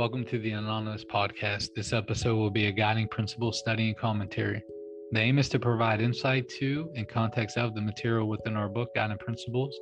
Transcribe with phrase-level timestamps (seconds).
[0.00, 1.74] Welcome to the Anonymous Podcast.
[1.76, 4.62] This episode will be a guiding principle study and commentary.
[5.12, 8.94] The aim is to provide insight to and context of the material within our book,
[8.94, 9.78] Guiding Principles.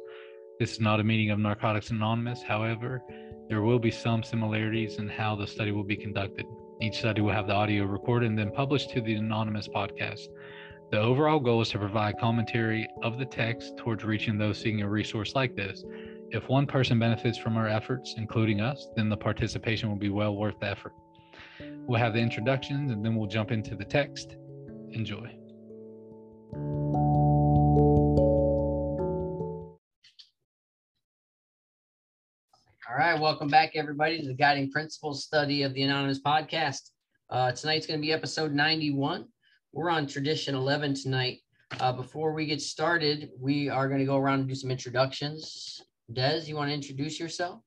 [0.59, 2.43] This is not a meeting of Narcotics Anonymous.
[2.43, 3.01] However,
[3.48, 6.46] there will be some similarities in how the study will be conducted.
[6.82, 10.27] Each study will have the audio recorded and then published to the Anonymous Podcast.
[10.91, 14.88] The overall goal is to provide commentary of the text towards reaching those seeking a
[14.88, 15.85] resource like this.
[16.30, 20.37] If one person benefits from our efforts, including us, then the participation will be well
[20.37, 20.92] worth the effort.
[21.87, 24.37] We'll have the introductions and then we'll jump into the text.
[24.91, 25.34] Enjoy.
[32.90, 36.90] All right, welcome back, everybody, to the Guiding Principles study of the Anonymous Podcast.
[37.30, 39.24] Uh, tonight's going to be episode 91.
[39.73, 41.38] We're on tradition 11 tonight.
[41.80, 45.80] Uh, before we get started, we are going to go around and do some introductions.
[46.12, 47.60] Des, you want to introduce yourself?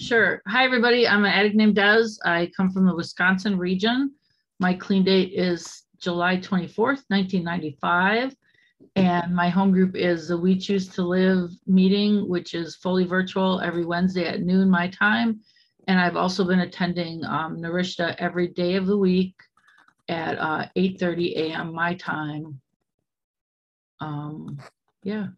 [0.00, 0.42] Sure.
[0.48, 1.06] Hi, everybody.
[1.06, 2.06] I'm an addict named Des.
[2.24, 4.12] I come from the Wisconsin region.
[4.58, 8.34] My clean date is July 24th, 1995.
[8.96, 13.60] And my home group is the We Choose to Live meeting, which is fully virtual
[13.60, 15.40] every Wednesday at noon, my time.
[15.86, 19.34] And I've also been attending um, Narishta every day of the week
[20.08, 21.72] at uh, 8.30 a.m.
[21.72, 22.60] my time.
[24.00, 24.58] Um,
[25.04, 25.28] yeah.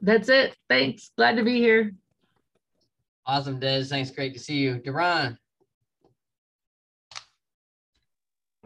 [0.00, 0.56] That's it.
[0.68, 1.10] Thanks.
[1.16, 1.92] Glad to be here.
[3.26, 3.84] Awesome, Des.
[3.84, 4.10] Thanks.
[4.10, 4.78] Great to see you.
[4.78, 5.38] Duran.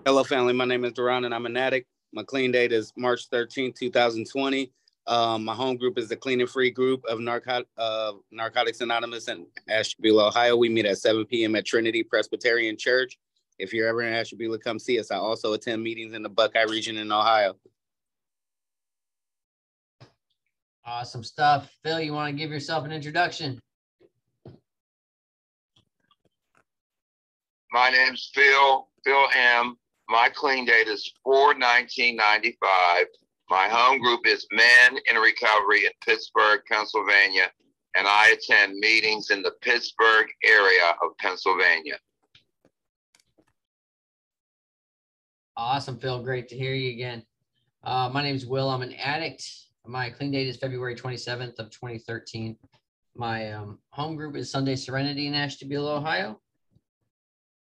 [0.06, 0.52] Hello, family.
[0.52, 1.88] My name is Duran, and I'm an addict.
[2.12, 4.72] My clean date is March 13, 2020.
[5.06, 9.28] Um, my home group is the Clean and Free group of Narcot- uh, Narcotics Anonymous
[9.28, 10.56] in Ashtabula, Ohio.
[10.56, 11.56] We meet at 7 p.m.
[11.56, 13.18] at Trinity Presbyterian Church.
[13.58, 15.10] If you're ever in Ashtabula, come see us.
[15.10, 17.56] I also attend meetings in the Buckeye region in Ohio.
[20.86, 21.70] Awesome stuff.
[21.82, 23.58] Phil, you want to give yourself an introduction?
[27.72, 29.76] My name's Phil, Phil M.
[30.10, 33.06] My clean date is 4 1995.
[33.48, 37.50] My home group is Men in Recovery in Pittsburgh, Pennsylvania,
[37.96, 41.98] and I attend meetings in the Pittsburgh area of Pennsylvania.
[45.56, 46.22] Awesome, Phil.
[46.22, 47.24] Great to hear you again.
[47.82, 48.68] Uh, my name is Will.
[48.68, 49.48] I'm an addict.
[49.86, 52.56] My clean date is February 27th of 2013.
[53.14, 56.40] My um, home group is Sunday Serenity in Ashtabula, Ohio.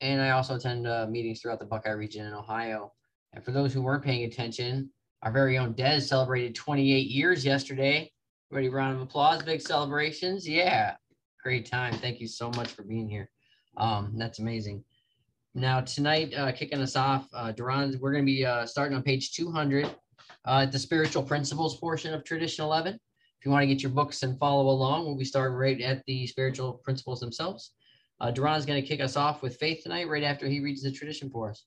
[0.01, 2.91] And I also attend uh, meetings throughout the Buckeye region in Ohio.
[3.31, 4.89] And for those who weren't paying attention,
[5.21, 8.11] our very own Des celebrated 28 years yesterday.
[8.51, 10.47] Ready, round of applause, big celebrations.
[10.47, 10.95] Yeah,
[11.41, 11.93] great time.
[11.93, 13.29] Thank you so much for being here.
[13.77, 14.83] Um, that's amazing.
[15.55, 19.03] Now tonight, uh, kicking us off, uh, Duran, we're going to be uh, starting on
[19.03, 19.89] page 200
[20.45, 22.93] uh, the spiritual principles portion of tradition 11.
[22.93, 26.03] If you want to get your books and follow along, we'll be starting right at
[26.05, 27.71] the spiritual principles themselves.
[28.19, 30.83] Uh, Duran is going to kick us off with faith tonight, right after he reads
[30.83, 31.65] the tradition for us.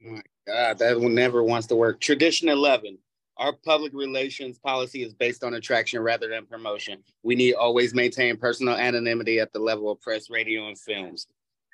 [0.00, 2.00] My God, that never wants to work.
[2.00, 2.96] Tradition 11.
[3.38, 7.02] Our public relations policy is based on attraction rather than promotion.
[7.22, 11.26] We need always maintain personal anonymity at the level of press, radio, and films.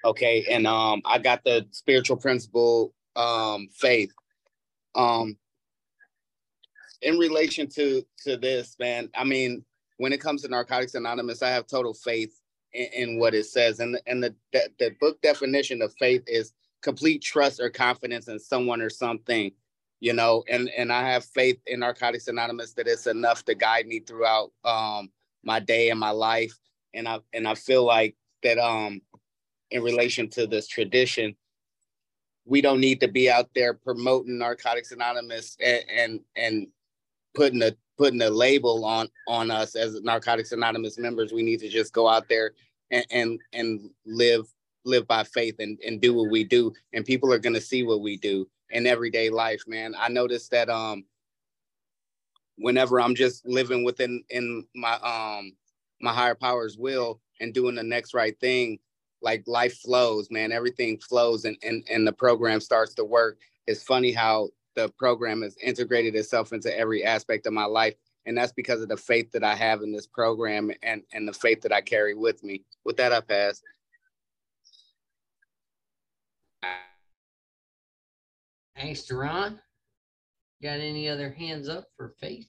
[0.04, 4.12] Okay, and um, I got the spiritual principle, um, faith.
[4.94, 5.36] Um,
[7.02, 9.64] in relation to to this, man, I mean,
[9.98, 12.40] when it comes to Narcotics Anonymous, I have total faith
[12.72, 16.52] in, in what it says, and and the, the the book definition of faith is
[16.82, 19.52] complete trust or confidence in someone or something
[20.02, 20.42] you know?
[20.50, 24.50] And and i have faith in narcotics anonymous that it's enough to guide me throughout
[24.64, 25.10] um
[25.44, 26.58] my day and my life.
[26.92, 29.00] And i and i feel like that um
[29.72, 31.34] in relation to this tradition
[32.44, 36.66] we don't need to be out there promoting narcotics anonymous and and, and
[37.34, 41.32] putting a putting a label on on us as narcotics anonymous members.
[41.32, 42.52] We need to just go out there
[42.90, 44.46] and and, and live
[44.84, 46.72] live by faith and, and do what we do.
[46.92, 49.94] And people are going to see what we do in everyday life man.
[49.98, 51.04] I noticed that um
[52.58, 55.52] whenever i'm just living within in my um
[56.02, 58.78] my higher powers will and doing the next right thing
[59.22, 63.82] like life flows man everything flows and and, and the program starts to work it's
[63.82, 67.94] funny how the program has integrated itself into every aspect of my life
[68.26, 71.32] and that's because of the faith that i have in this program and and the
[71.32, 73.62] faith that i carry with me with that i pass
[78.82, 79.60] Thanks, Duran.
[80.60, 82.48] Got any other hands up for faith?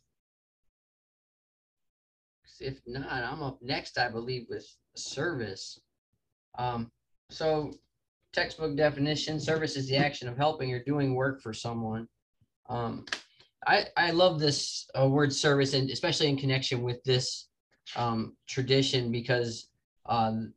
[2.60, 4.66] If not, I'm up next, I believe, with
[4.96, 5.80] service.
[6.58, 6.92] Um,
[7.30, 7.74] so
[8.32, 12.08] textbook definition, service is the action of helping or doing work for someone.
[12.70, 13.06] Um,
[13.66, 17.48] I, I love this uh, word service and especially in connection with this
[17.96, 19.70] um, tradition because
[20.06, 20.54] um,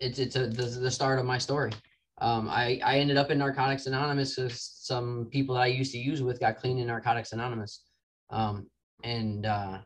[0.00, 1.72] it's it's a, the, the start of my story.
[2.18, 5.98] Um, I, I ended up in Narcotics Anonymous because some people that I used to
[5.98, 7.84] use with got clean in Narcotics Anonymous.
[8.28, 8.66] Um,
[9.02, 9.78] and uh,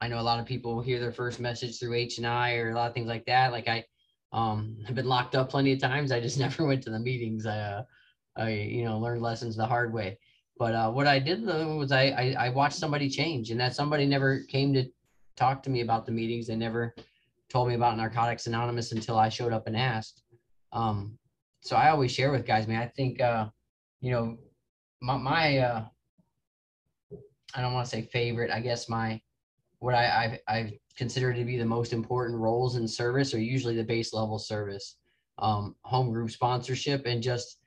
[0.00, 2.70] I know a lot of people hear their first message through H and I or
[2.70, 3.52] a lot of things like that.
[3.52, 3.84] Like I,
[4.32, 6.12] um, I've been locked up plenty of times.
[6.12, 7.46] I just never went to the meetings.
[7.46, 7.82] I, uh,
[8.36, 10.18] I, you know, learned lessons the hard way.
[10.58, 13.74] But uh, what I did though was I, I, I watched somebody change, and that
[13.74, 14.84] somebody never came to
[15.36, 16.48] talk to me about the meetings.
[16.48, 16.94] They never
[17.48, 20.22] told me about Narcotics Anonymous until I showed up and asked.
[20.72, 21.16] Um,
[21.60, 22.82] so I always share with guys, man.
[22.82, 23.46] I think, uh,
[24.00, 24.36] you know,
[25.00, 25.84] my, my uh,
[27.54, 28.50] I don't want to say favorite.
[28.50, 29.20] I guess my
[29.78, 33.76] what I I, I consider to be the most important roles in service are usually
[33.76, 34.96] the base level service,
[35.38, 37.58] um, home group sponsorship, and just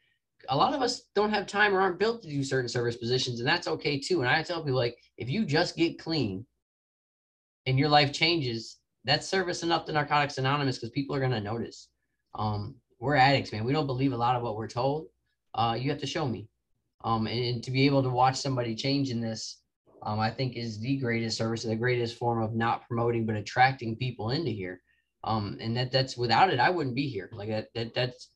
[0.49, 3.39] a lot of us don't have time or aren't built to do certain service positions,
[3.39, 4.21] and that's okay too.
[4.21, 6.45] And I tell people like, if you just get clean,
[7.65, 11.41] and your life changes, that's service enough to Narcotics Anonymous because people are going to
[11.41, 11.89] notice.
[12.35, 13.63] Um, we're addicts, man.
[13.63, 15.07] We don't believe a lot of what we're told.
[15.53, 16.47] Uh, you have to show me.
[17.03, 19.60] Um, and, and, to be able to watch somebody change in this,
[20.03, 23.95] um, I think is the greatest service, the greatest form of not promoting but attracting
[23.95, 24.81] people into here.
[25.23, 27.29] Um, and that that's without it, I wouldn't be here.
[27.31, 28.29] Like that, that that's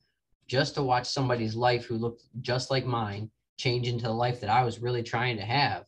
[0.47, 4.49] just to watch somebody's life who looked just like mine change into the life that
[4.49, 5.85] I was really trying to have.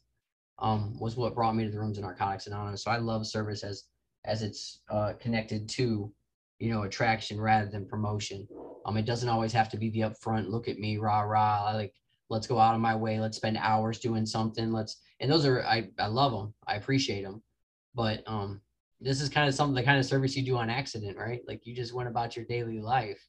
[0.59, 2.83] Um, was what brought me to the rooms of Narcotics Anonymous.
[2.83, 3.83] So I love service as
[4.25, 6.11] as it's uh, connected to
[6.59, 8.47] you know attraction rather than promotion
[8.85, 11.93] um it doesn't always have to be the upfront look at me rah rah like
[12.29, 15.63] let's go out of my way let's spend hours doing something let's and those are
[15.63, 17.41] i i love them i appreciate them
[17.95, 18.61] but um
[18.99, 21.41] this is kind of something the kind of service you do on accident right?
[21.47, 23.23] Like you just went about your daily life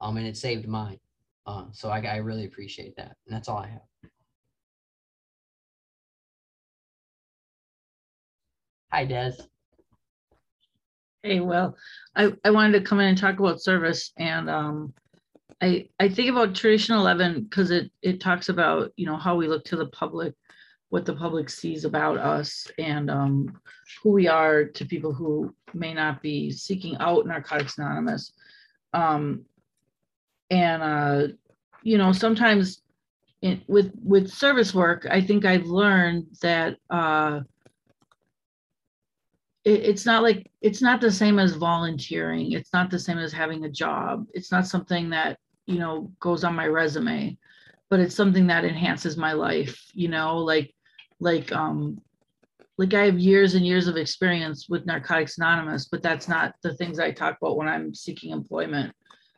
[0.00, 0.98] um and it saved mine.
[1.46, 4.10] Uh, so I, I really appreciate that and that's all i have.
[8.92, 9.32] Hi des.
[11.22, 11.76] Hey, well,
[12.14, 14.94] I, I wanted to come in and talk about service and um,
[15.62, 19.48] I, I think about tradition 11 because it, it talks about, you know, how we
[19.48, 20.34] look to the public,
[20.90, 23.60] what the public sees about us and um,
[24.02, 28.32] who we are to people who may not be seeking out Narcotics Anonymous.
[28.92, 29.44] Um,
[30.50, 31.28] and, uh,
[31.82, 32.82] you know, sometimes
[33.42, 37.40] in, with, with service work, I think I've learned that uh,
[39.66, 42.52] it, it's not like it's not the same as volunteering.
[42.52, 44.26] It's not the same as having a job.
[44.32, 47.36] It's not something that you know goes on my resume
[47.90, 50.72] but it's something that enhances my life you know like
[51.20, 52.00] like um
[52.78, 56.74] like i have years and years of experience with narcotics anonymous but that's not the
[56.74, 58.92] things i talk about when i'm seeking employment.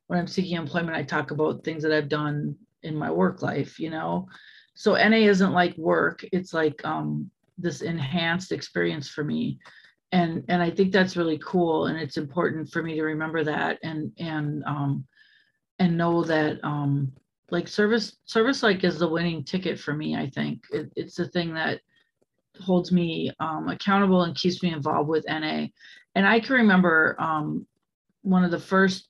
[0.06, 3.80] When i'm seeking employment i talk about things that i've done in my work life
[3.80, 4.28] you know?
[4.74, 6.24] So na isn't like work.
[6.30, 9.58] It's like um this enhanced experience for me
[10.12, 13.78] and and i think that's really cool and it's important for me to remember that
[13.82, 15.04] and and um
[15.78, 17.12] and know that um
[17.50, 20.62] like service service like is the winning ticket for me i think.
[20.70, 21.80] It, it's the thing that
[22.60, 25.66] holds me um, accountable and keeps me involved with na
[26.14, 27.66] and i can remember um
[28.22, 29.08] one of the first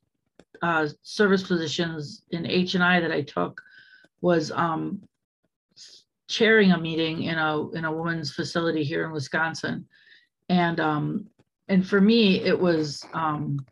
[0.62, 3.60] uh, service positions in h and i that i took
[4.20, 5.00] was um
[6.28, 9.86] chairing a meeting in a in a woman's facility here in wisconsin
[10.48, 11.26] and um
[11.68, 13.64] and for me it was um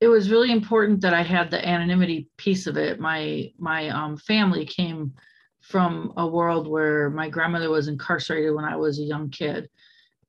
[0.00, 3.00] it was really important that i had the anonymity piece of it.
[3.00, 5.14] My my um family came
[5.60, 9.68] from a world where my grandmother was incarcerated when i was a young kid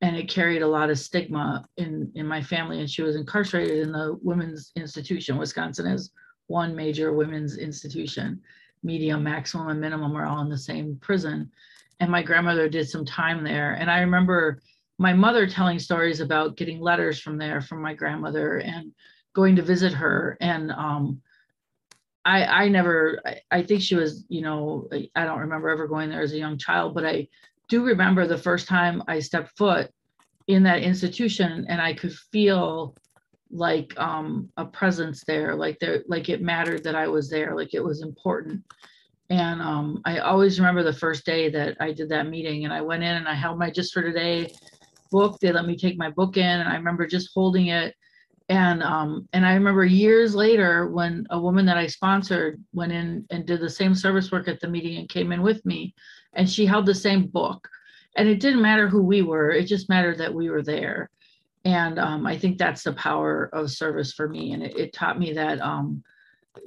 [0.01, 3.79] and it carried a lot of stigma in in my family and she was incarcerated
[3.79, 5.37] in the women's institution.
[5.37, 6.11] Wisconsin is
[6.47, 8.41] one major women's institution.
[8.83, 11.51] Medium maximum and minimum are all in the same prison
[11.99, 13.73] and my grandmother did some time there.
[13.73, 14.61] And I remember
[14.97, 18.91] my mother telling stories about getting letters from there from my grandmother and
[19.33, 20.37] going to visit her.
[20.39, 21.21] And um,
[22.23, 26.09] I, I never, I, I think she was, you know, I don't remember ever going
[26.09, 27.27] there as a young child, but I
[27.69, 29.91] do remember the first time I stepped foot
[30.47, 32.95] in that institution and I could feel
[33.51, 37.73] like um, a presence there, like there, like it mattered that I was there, like
[37.73, 38.63] it was important.
[39.29, 42.81] And um, I always remember the first day that I did that meeting and I
[42.81, 44.53] went in and I held my just for today
[45.11, 45.39] book.
[45.39, 47.95] They let me take my book in and I remember just holding it.
[48.47, 53.25] And um, and I remember years later when a woman that I sponsored went in
[53.31, 55.95] and did the same service work at the meeting and came in with me
[56.33, 57.67] and she held the same book.
[58.17, 61.09] And it didn't matter who we were, it just mattered that we were there.
[61.65, 64.53] And um, I think that's the power of service for me.
[64.53, 66.03] And it, it taught me that um,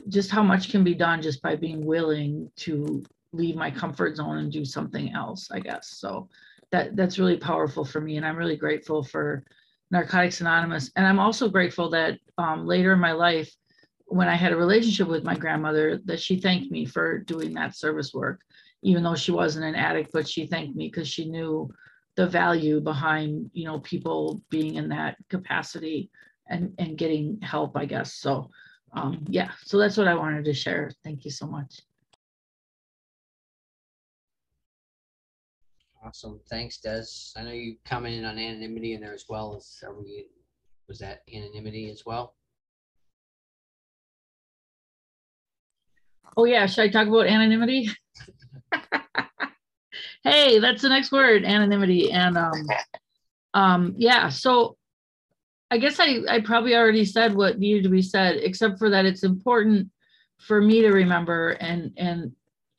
[0.08, 3.02] just how much can be done just by being willing to
[3.32, 5.98] leave my comfort zone and do something else, I guess.
[5.98, 6.28] So
[6.72, 8.16] that that's really powerful for me.
[8.16, 9.44] And I'm really grateful for
[9.90, 10.90] Narcotics Anonymous.
[10.96, 13.50] And I'm also grateful that um, later in my life,
[14.06, 17.76] when I had a relationship with my grandmother, that she thanked me for doing that
[17.76, 18.40] service work,
[18.82, 21.70] even though she wasn't an addict, but she thanked me because she knew
[22.16, 26.10] the value behind, you know, people being in that capacity
[26.48, 28.14] and, and getting help, I guess.
[28.14, 28.50] So
[28.92, 30.90] um, yeah, so that's what I wanted to share.
[31.04, 31.80] Thank you so much.
[36.04, 36.40] Awesome.
[36.48, 37.04] Thanks, Des.
[37.36, 39.56] I know you commented on anonymity in there as well.
[39.56, 40.26] Is, are we,
[40.88, 42.34] was that anonymity as well?
[46.36, 47.90] Oh yeah, should I talk about anonymity?
[50.24, 52.10] hey, that's the next word, anonymity.
[52.10, 52.68] And um,
[53.54, 54.77] um, yeah, so
[55.70, 59.04] I guess I, I probably already said what needed to be said, except for that
[59.04, 59.90] it's important
[60.38, 62.32] for me to remember and and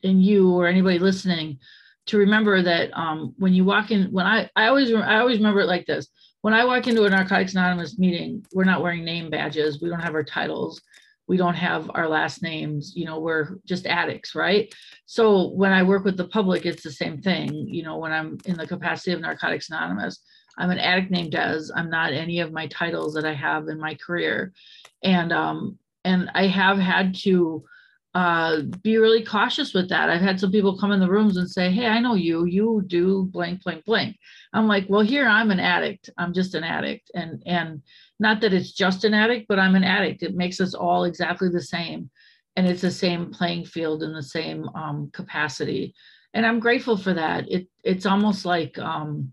[0.03, 1.59] and you or anybody listening
[2.07, 5.61] to remember that um, when you walk in, when I I always I always remember
[5.61, 6.07] it like this.
[6.41, 9.81] When I walk into a Narcotics Anonymous meeting, we're not wearing name badges.
[9.81, 10.81] We don't have our titles.
[11.27, 12.93] We don't have our last names.
[12.95, 14.73] You know, we're just addicts, right?
[15.05, 17.67] So when I work with the public, it's the same thing.
[17.67, 20.21] You know, when I'm in the capacity of Narcotics Anonymous,
[20.59, 21.71] I'm an addict named Des.
[21.75, 24.53] I'm not any of my titles that I have in my career,
[25.03, 27.63] and um, and I have had to
[28.15, 30.09] uh, be really cautious with that.
[30.09, 32.83] I've had some people come in the rooms and say, Hey, I know you, you
[32.87, 34.17] do blank, blank, blank.
[34.53, 36.09] I'm like, well, here I'm an addict.
[36.17, 37.11] I'm just an addict.
[37.13, 37.83] And, and
[38.19, 40.23] not that it's just an addict, but I'm an addict.
[40.23, 42.09] It makes us all exactly the same.
[42.55, 45.93] And it's the same playing field in the same um, capacity.
[46.33, 47.49] And I'm grateful for that.
[47.49, 49.31] It, it's almost like, um,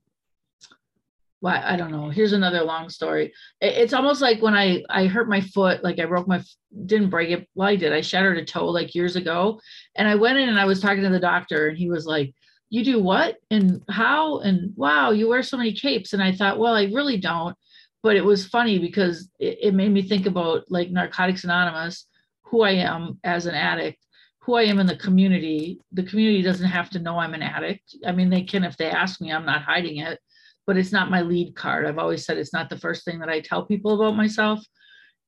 [1.43, 2.09] well, I don't know.
[2.09, 3.33] Here's another long story.
[3.61, 6.43] It's almost like when I I hurt my foot, like I broke my
[6.87, 7.49] didn't break it.
[7.55, 7.93] Well, I did.
[7.93, 9.61] I shattered a toe like years ago,
[9.95, 12.35] and I went in and I was talking to the doctor, and he was like,
[12.71, 16.59] "You do what and how and wow, you wear so many capes." And I thought,
[16.59, 17.57] well, I really don't.
[18.02, 22.07] But it was funny because it, it made me think about like Narcotics Anonymous,
[22.45, 23.99] who I am as an addict,
[24.40, 25.81] who I am in the community.
[25.93, 27.97] The community doesn't have to know I'm an addict.
[28.07, 29.33] I mean, they can if they ask me.
[29.33, 30.19] I'm not hiding it
[30.66, 31.87] but it's not my lead card.
[31.87, 34.64] I've always said it's not the first thing that I tell people about myself.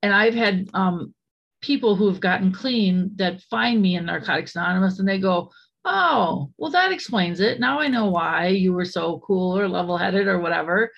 [0.03, 1.15] And I've had um,
[1.61, 5.51] people who've gotten clean that find me in Narcotics Anonymous and they go,
[5.85, 7.61] Oh, well, that explains it.
[7.61, 10.91] Now I know why you were so cool or level headed or whatever.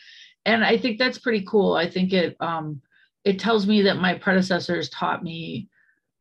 [0.46, 1.74] And I think that's pretty cool.
[1.74, 2.80] I think it um,
[3.24, 5.68] it tells me that my predecessors taught me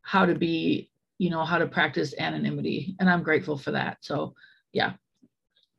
[0.02, 2.96] how to be, you know, how to practice anonymity.
[3.00, 3.98] And I'm grateful for that.
[4.02, 4.36] So
[4.74, 4.94] yeah.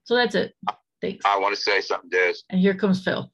[0.04, 0.54] So that's it.
[1.00, 1.24] Thanks.
[1.24, 2.34] I want to say something, Des.
[2.50, 3.30] And here comes Phil.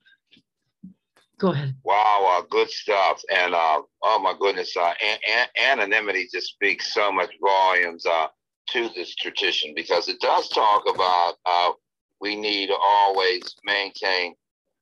[1.38, 1.74] Go ahead.
[1.84, 3.20] Wow, uh, good stuff.
[3.34, 8.28] And uh, oh my goodness, uh, an- an- anonymity just speaks so much volumes uh,
[8.68, 11.72] to this tradition because it does talk about uh,
[12.20, 14.34] we need to always maintain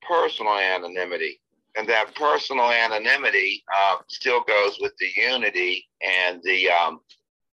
[0.09, 1.41] personal anonymity.
[1.76, 7.00] And that personal anonymity uh, still goes with the unity and the um,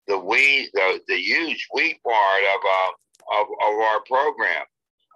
[0.08, 4.66] the we the, the huge we part of, uh, of of our program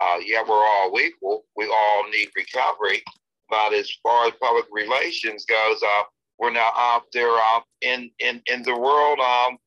[0.01, 1.45] uh, yeah, we're all equal.
[1.55, 3.03] We all need recovery.
[3.49, 6.03] But as far as public relations goes, uh,
[6.39, 9.57] we're now out there uh, in, in, in the world um,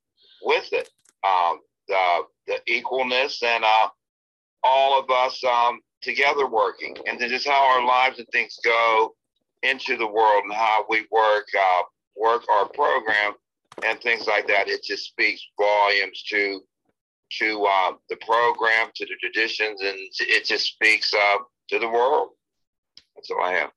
[0.42, 0.88] with it.
[1.22, 3.88] Um, the, the equalness and uh,
[4.62, 6.96] all of us um, together working.
[7.06, 9.14] And then just how our lives and things go
[9.62, 11.82] into the world and how we work, uh,
[12.16, 13.34] work our program
[13.84, 14.68] and things like that.
[14.68, 16.60] It just speaks volumes to
[17.38, 21.36] to uh, the program, to the traditions, and it just speaks uh,
[21.70, 22.30] to the world.
[23.14, 23.70] That's all I have.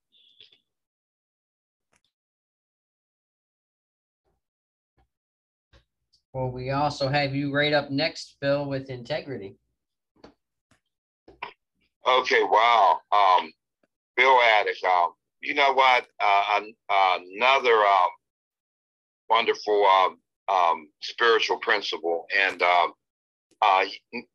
[6.34, 9.56] Well, we also have you right up next, Phil, with integrity.
[12.08, 13.00] Okay, wow.
[13.12, 13.52] Um,
[14.16, 16.06] Phil Addict, um, you know what?
[16.20, 18.10] Uh, another um,
[19.30, 22.94] wonderful um, um, spiritual principle, and um,
[23.62, 23.86] uh,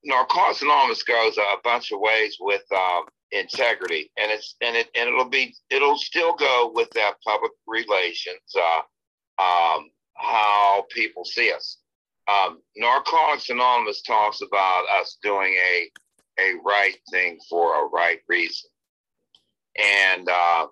[0.05, 5.09] Narcotics Anonymous goes a bunch of ways with um, integrity, and it's and it and
[5.09, 11.79] it'll be it'll still go with that public relations, uh, um, how people see us.
[12.29, 15.91] Um, Narcotics Anonymous talks about us doing a
[16.41, 18.71] a right thing for a right reason,
[19.79, 20.67] and uh,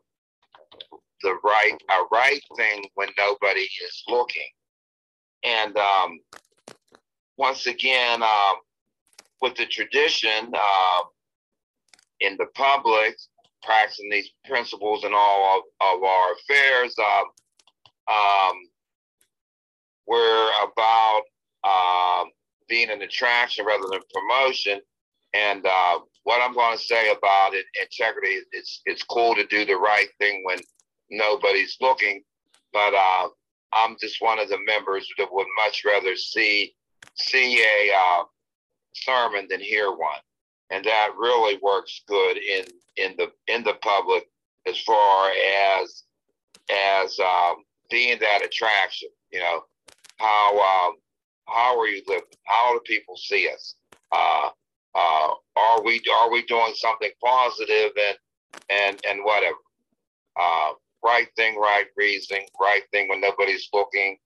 [1.22, 4.48] the right a right thing when nobody is looking,
[5.44, 6.18] and um,
[7.40, 8.56] once again, um,
[9.40, 11.00] with the tradition uh,
[12.20, 13.16] in the public,
[13.62, 18.56] practicing these principles in all of, of our affairs, um, um,
[20.06, 21.22] we're about
[21.64, 22.28] um,
[22.68, 24.78] being an attraction rather than promotion.
[25.32, 29.64] And uh, what I'm going to say about it, integrity, it's it's cool to do
[29.64, 30.58] the right thing when
[31.10, 32.22] nobody's looking,
[32.74, 33.28] but uh,
[33.72, 36.74] I'm just one of the members that would much rather see
[37.16, 38.24] see a uh,
[38.94, 40.20] sermon than hear one,
[40.70, 42.64] and that really works good in
[42.96, 44.28] in the in the public
[44.66, 45.30] as far
[45.80, 46.04] as
[46.70, 49.08] as um, being that attraction.
[49.32, 49.60] You know
[50.18, 50.96] how um,
[51.48, 52.24] how are you living?
[52.44, 53.74] How do people see us?
[54.12, 54.50] Uh,
[54.94, 58.16] uh, are we are we doing something positive and
[58.68, 59.56] and and whatever?
[60.38, 60.70] Uh,
[61.04, 64.16] right thing, right reason, right thing when nobody's looking.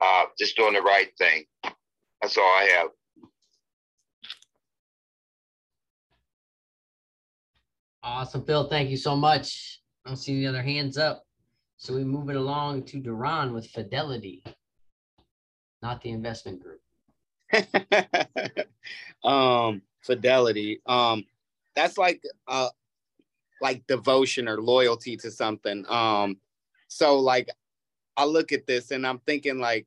[0.00, 1.44] Uh, just doing the right thing.
[2.22, 2.88] That's all I have.
[8.02, 8.68] Awesome, Phil.
[8.68, 9.80] Thank you so much.
[10.04, 11.24] I don't see the other hands up.
[11.76, 14.42] So we move it along to Duran with Fidelity,
[15.82, 16.80] not the investment group.
[19.24, 20.80] um, fidelity.
[20.86, 21.24] Um,
[21.74, 22.68] that's like uh
[23.60, 25.84] like devotion or loyalty to something.
[25.88, 26.38] Um,
[26.88, 27.48] so like
[28.16, 29.86] I look at this and I'm thinking like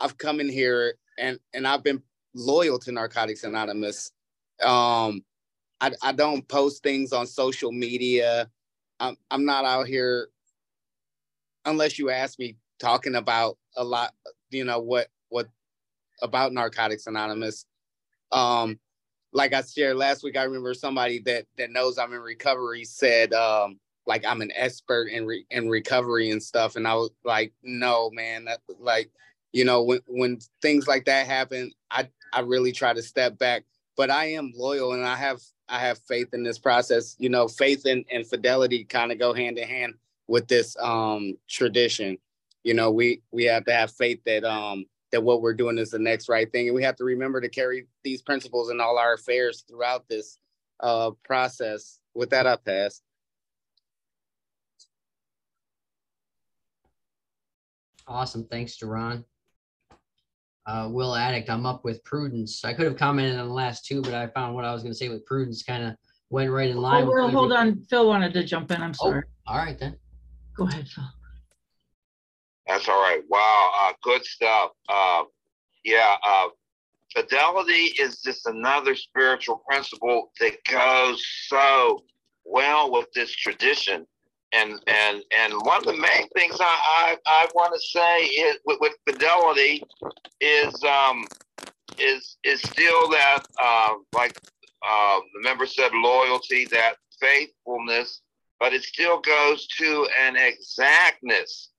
[0.00, 2.02] I've come in here and and I've been
[2.34, 4.12] loyal to Narcotics Anonymous.
[4.62, 5.24] Um,
[5.80, 8.50] I, I don't post things on social media.
[9.00, 10.28] I'm I'm not out here
[11.64, 14.12] unless you ask me talking about a lot,
[14.50, 15.48] you know, what what
[16.22, 17.66] about Narcotics Anonymous.
[18.32, 18.78] Um,
[19.32, 23.32] like I shared last week, I remember somebody that that knows I'm in recovery said
[23.32, 27.52] um, like I'm an expert in re- in recovery and stuff, and I was like,
[27.62, 29.10] no, man, that like
[29.54, 33.64] you know when when things like that happen, I I really try to step back,
[33.96, 37.14] but I am loyal and I have I have faith in this process.
[37.20, 39.94] You know, faith and, and fidelity kind of go hand in hand
[40.26, 42.18] with this um tradition.
[42.64, 45.90] You know, we we have to have faith that um that what we're doing is
[45.90, 46.66] the next right thing.
[46.66, 50.40] And we have to remember to carry these principles in all our affairs throughout this
[50.80, 52.00] uh, process.
[52.12, 53.02] With that, I pass.
[58.08, 58.44] Awesome.
[58.46, 59.24] Thanks, Duran.
[60.66, 62.64] Uh, Will Addict, I'm up with Prudence.
[62.64, 64.92] I could have commented on the last two, but I found what I was going
[64.92, 65.94] to say with Prudence kind of
[66.30, 67.02] went right in line.
[67.02, 69.24] Oh, with well, hold on, Phil wanted to jump in, I'm Oh, sorry.
[69.46, 69.96] all right then.
[70.56, 71.04] Go ahead, Phil.
[72.66, 73.20] That's all right.
[73.28, 74.70] Wow, uh, good stuff.
[74.88, 75.24] Uh,
[75.84, 76.48] yeah, uh,
[77.14, 82.02] fidelity is just another spiritual principle that goes so
[82.46, 84.06] well with this tradition.
[84.54, 88.58] And and and one of the main things I I, I want to say is
[88.64, 89.82] with, with fidelity
[90.40, 91.24] is um
[91.98, 94.38] is is still that uh, like
[94.86, 98.20] uh, the member said loyalty, that faithfulness,
[98.60, 101.70] but it still goes to an exactness.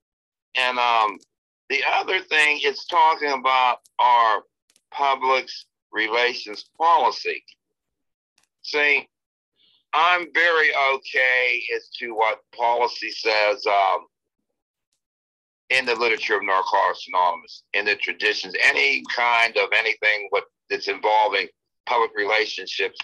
[0.55, 1.17] And um,
[1.69, 4.43] the other thing is talking about our
[4.91, 5.47] public
[5.91, 7.43] relations policy.
[8.63, 9.07] See,
[9.95, 14.07] I'm very okay as to what policy says um,
[15.69, 20.89] in the literature of Narcotics Anonymous, in the traditions, any kind of anything what that's
[20.89, 21.47] involving
[21.85, 22.99] public relationships,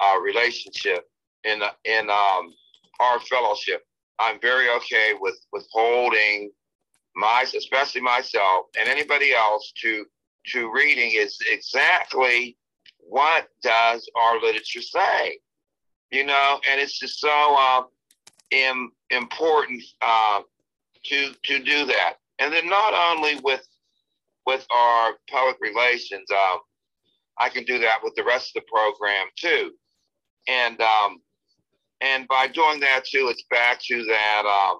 [0.00, 1.08] uh, relationship
[1.44, 2.52] in in um,
[3.00, 3.82] our fellowship.
[4.18, 6.50] I'm very okay with withholding
[7.16, 10.04] my, especially myself and anybody else to
[10.48, 12.58] to reading is exactly
[12.98, 15.38] what does our literature say,
[16.14, 17.82] you know, and it's just so uh,
[18.52, 20.42] Im- important uh,
[21.06, 23.66] to to do that, and then not only with
[24.46, 26.58] with our public relations, um,
[27.38, 29.72] I can do that with the rest of the program too,
[30.46, 31.18] and um,
[32.00, 34.78] and by doing that too, it's back to that um,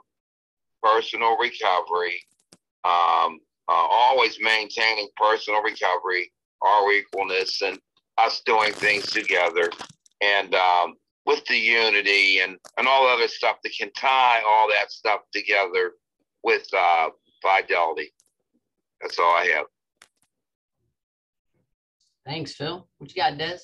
[0.85, 2.14] personal recovery,
[2.85, 6.31] um, uh, always maintaining personal recovery,
[6.62, 7.81] our equalness, and
[8.18, 9.68] us doing things together,
[10.20, 10.94] and um,
[11.26, 15.92] with the unity and and all other stuff that can tie all that stuff together
[16.42, 17.08] with uh,
[17.42, 18.12] fidelity.
[19.00, 19.66] That's all I have.
[22.26, 22.88] Thanks, Phil.
[22.98, 23.58] What you got, Des?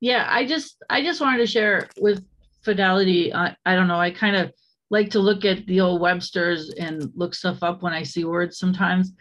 [0.00, 2.24] Yeah, I just, I just wanted to share with
[2.62, 4.52] Fidelity, I, I don't know, I kind of
[4.90, 8.58] like to look at the old Webster's and look stuff up when I see words
[8.58, 9.12] sometimes.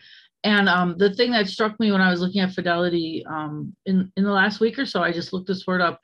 [0.43, 4.11] And um, the thing that struck me when I was looking at Fidelity um, in,
[4.17, 5.99] in the last week or so, I just looked this word up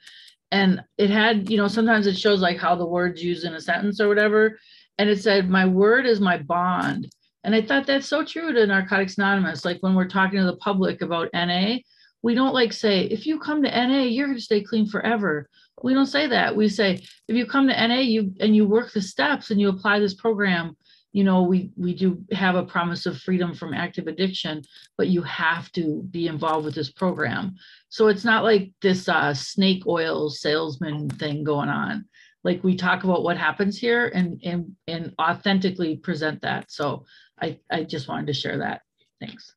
[0.52, 3.62] and it had, you know, sometimes it shows like how the word's used in a
[3.62, 4.60] sentence or whatever.
[4.98, 7.10] And it said, my word is my bond.
[7.44, 9.66] And I thought that's so true to Narcotics Anonymous.
[9.66, 11.78] Like when we're talking to the public about NA,
[12.22, 15.50] we don't like say, if you come to NA, you're going to stay clean forever.
[15.82, 16.56] We don't say that.
[16.56, 19.70] We say, if you come to NA you and you work the steps and you
[19.70, 20.76] apply this program,
[21.14, 24.62] you know, we, we do have a promise of freedom from active addiction,
[24.98, 27.56] but you have to be involved with this program.
[27.92, 32.06] So it's not like this uh, snake oil salesman thing going on.
[32.42, 36.72] Like we talk about what happens here and, and, and authentically present that.
[36.72, 37.04] So
[37.42, 38.82] I, I just wanted to share that.
[39.20, 39.54] Thanks.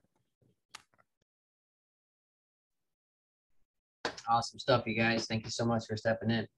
[4.29, 5.27] Awesome stuff, you guys.
[5.27, 6.49] Thank you so much for stepping in.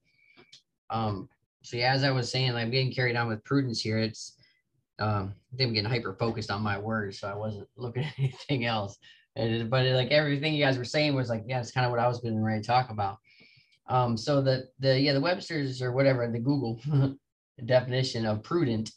[0.89, 1.29] Um,
[1.61, 3.99] so yeah, as I was saying, I'm getting carried on with prudence here.
[3.99, 4.33] It's
[4.97, 8.13] um, I think I'm getting hyper focused on my words, so I wasn't looking at
[8.17, 8.97] anything else.
[9.37, 11.99] And, but like everything you guys were saying was like, yeah, it's kind of what
[11.99, 13.19] I was getting ready to talk about.
[13.87, 16.81] Um, so the the yeah the Webster's or whatever the Google
[17.65, 18.91] definition of prudent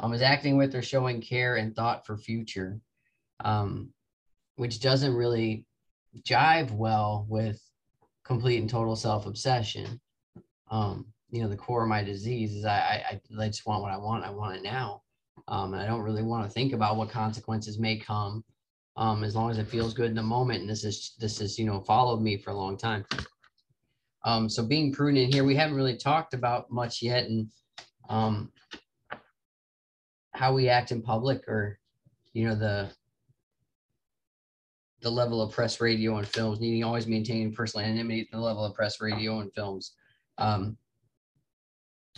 [0.00, 2.80] um, is acting with or showing care and thought for future,
[3.44, 3.90] um,
[4.56, 5.64] which doesn't really
[6.22, 7.62] jive well with
[8.24, 10.00] complete and total self obsession.
[10.68, 13.92] Um, you know, the core of my disease is I, I I just want what
[13.92, 14.24] I want.
[14.24, 15.02] I want it now.
[15.48, 18.42] Um, and I don't really want to think about what consequences may come
[18.96, 20.60] um, as long as it feels good in the moment.
[20.60, 23.04] And this is, this is, you know, followed me for a long time.
[24.24, 27.48] Um, so being prudent here, we haven't really talked about much yet and
[28.08, 28.50] um,
[30.32, 31.78] how we act in public or,
[32.32, 32.90] you know, the,
[35.02, 38.74] the level of press, radio, and films, needing always maintain personal anonymity the level of
[38.74, 39.92] press, radio, and films.
[40.38, 40.76] Um,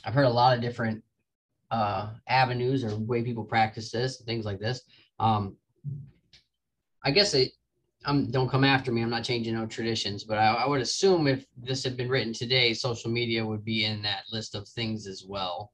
[0.04, 1.02] I've heard a lot of different
[1.70, 4.82] uh, avenues or way people practice this, things like this.
[5.18, 5.56] Um,
[7.08, 7.52] I guess it,
[8.04, 9.00] um, don't come after me.
[9.00, 12.34] I'm not changing no traditions, but I, I, would assume if this had been written
[12.34, 15.72] today, social media would be in that list of things as well.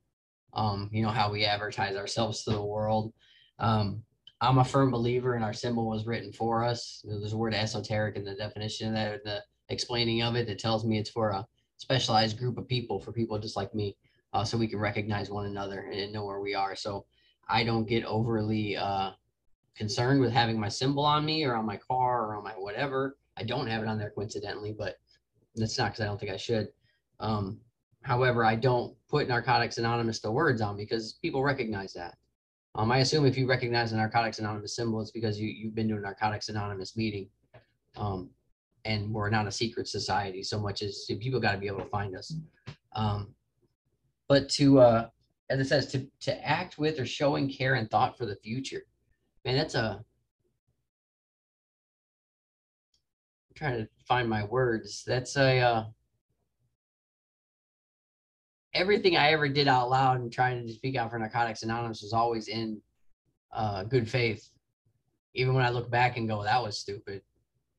[0.53, 3.13] Um, you know how we advertise ourselves to the world.
[3.59, 4.05] Um,
[4.41, 7.05] I'm a firm believer, and our symbol was written for us.
[7.05, 10.85] There's a word esoteric in the definition of that, the explaining of it that tells
[10.85, 11.45] me it's for a
[11.79, 13.97] specialized group of people, for people just like me
[14.35, 16.77] uh, so we can recognize one another and know where we are.
[16.77, 17.07] So
[17.49, 19.11] I don't get overly uh,
[19.77, 23.17] concerned with having my symbol on me or on my car or on my whatever.
[23.37, 24.97] I don't have it on there coincidentally, but
[25.57, 26.69] that's not because I don't think I should.
[27.21, 27.59] Um,
[28.03, 32.17] however, I don't put Narcotics Anonymous the words on because people recognize that.
[32.77, 35.89] Um, I assume if you recognize the Narcotics Anonymous symbol, it's because you, you've been
[35.89, 37.29] to a Narcotics Anonymous meeting.
[37.97, 38.31] Um,
[38.85, 41.89] and we're not a secret society so much as people got to be able to
[41.89, 42.35] find us.
[42.95, 43.35] Um,
[44.29, 45.09] but to uh
[45.51, 48.83] as it says to to act with or showing care and thought for the future
[49.45, 50.05] man that's a
[53.49, 55.85] I'm trying to find my words that's a uh
[58.75, 62.13] everything i ever did out loud and trying to speak out for narcotics anonymous was
[62.13, 62.81] always in
[63.53, 64.51] uh good faith
[65.35, 67.23] even when i look back and go that was stupid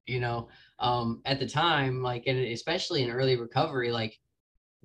[0.06, 0.48] you know
[0.80, 4.18] um at the time like and especially in early recovery like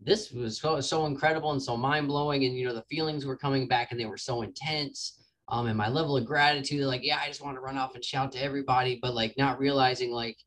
[0.03, 2.45] this was so, so incredible and so mind blowing.
[2.45, 5.19] And, you know, the feelings were coming back and they were so intense.
[5.51, 8.05] Um, and my level of gratitude, like, yeah, I just want to run off and
[8.05, 10.39] shout to everybody, but like not realizing like,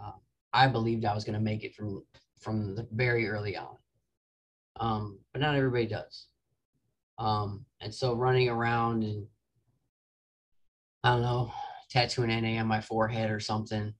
[0.00, 0.12] uh,
[0.52, 2.04] I believed I was going to make it from,
[2.38, 3.76] from the very early on.
[4.78, 6.26] Um, but not everybody does.
[7.18, 9.26] Um, and so running around and
[11.04, 11.52] I don't know,
[11.90, 13.92] tattooing NA on my forehead or something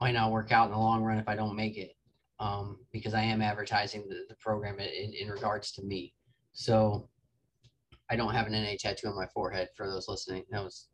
[0.00, 1.92] might not work out in the long run if I don't make it
[2.38, 6.12] um, because I am advertising the, the program in, in regards to me.
[6.52, 7.08] So
[8.10, 10.44] I don't have an NA tattoo on my forehead for those listening.
[10.50, 10.88] That was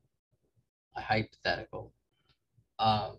[0.96, 1.92] a hypothetical.
[2.78, 3.18] Um,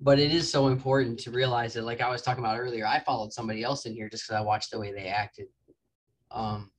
[0.00, 3.00] but it is so important to realize that, like I was talking about earlier, I
[3.00, 5.46] followed somebody else in here just because I watched the way they acted.
[6.30, 6.70] Um,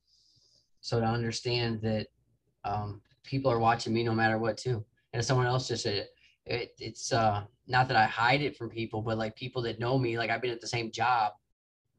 [0.80, 2.06] so to understand that
[2.64, 4.84] um, people are watching me no matter what, too.
[5.12, 6.08] And if someone else just said it,
[6.44, 9.98] it it's uh, not that I hide it from people, but like people that know
[9.98, 11.32] me, like I've been at the same job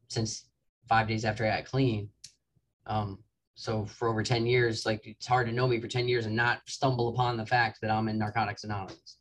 [0.08, 0.46] since
[0.88, 2.10] five days after I got clean.
[2.86, 3.20] Um,
[3.60, 6.36] so for over 10 years, like it's hard to know me for 10 years and
[6.36, 9.18] not stumble upon the fact that I'm in Narcotics Anonymous.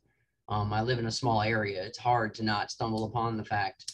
[0.47, 1.83] Um, I live in a small area.
[1.83, 3.93] It's hard to not stumble upon the fact,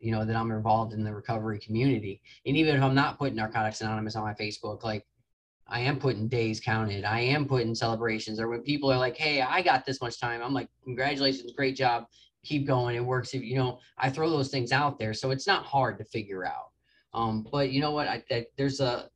[0.00, 2.20] you know, that I'm involved in the recovery community.
[2.44, 5.06] And even if I'm not putting Narcotics Anonymous on my Facebook, like
[5.68, 7.04] I am putting days counted.
[7.04, 8.40] I am putting celebrations.
[8.40, 11.76] Or when people are like, "Hey, I got this much time," I'm like, "Congratulations, great
[11.76, 12.06] job,
[12.44, 12.96] keep going.
[12.96, 15.96] It works." If you know, I throw those things out there, so it's not hard
[15.98, 16.70] to figure out.
[17.14, 18.08] Um, but you know what?
[18.08, 19.10] I, I there's a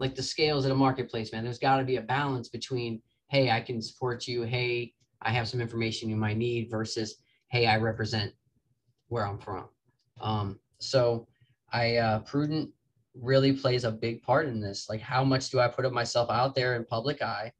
[0.00, 1.44] like the scales at a marketplace, man.
[1.44, 5.48] There's got to be a balance between, "Hey, I can support you." Hey, I have
[5.48, 7.16] some information you might need versus,
[7.48, 8.32] "Hey, I represent
[9.08, 9.68] where I'm from."
[10.20, 11.28] Um, so,
[11.72, 12.70] I uh, prudent
[13.14, 14.88] really plays a big part in this.
[14.88, 17.52] Like, how much do I put of myself out there in public eye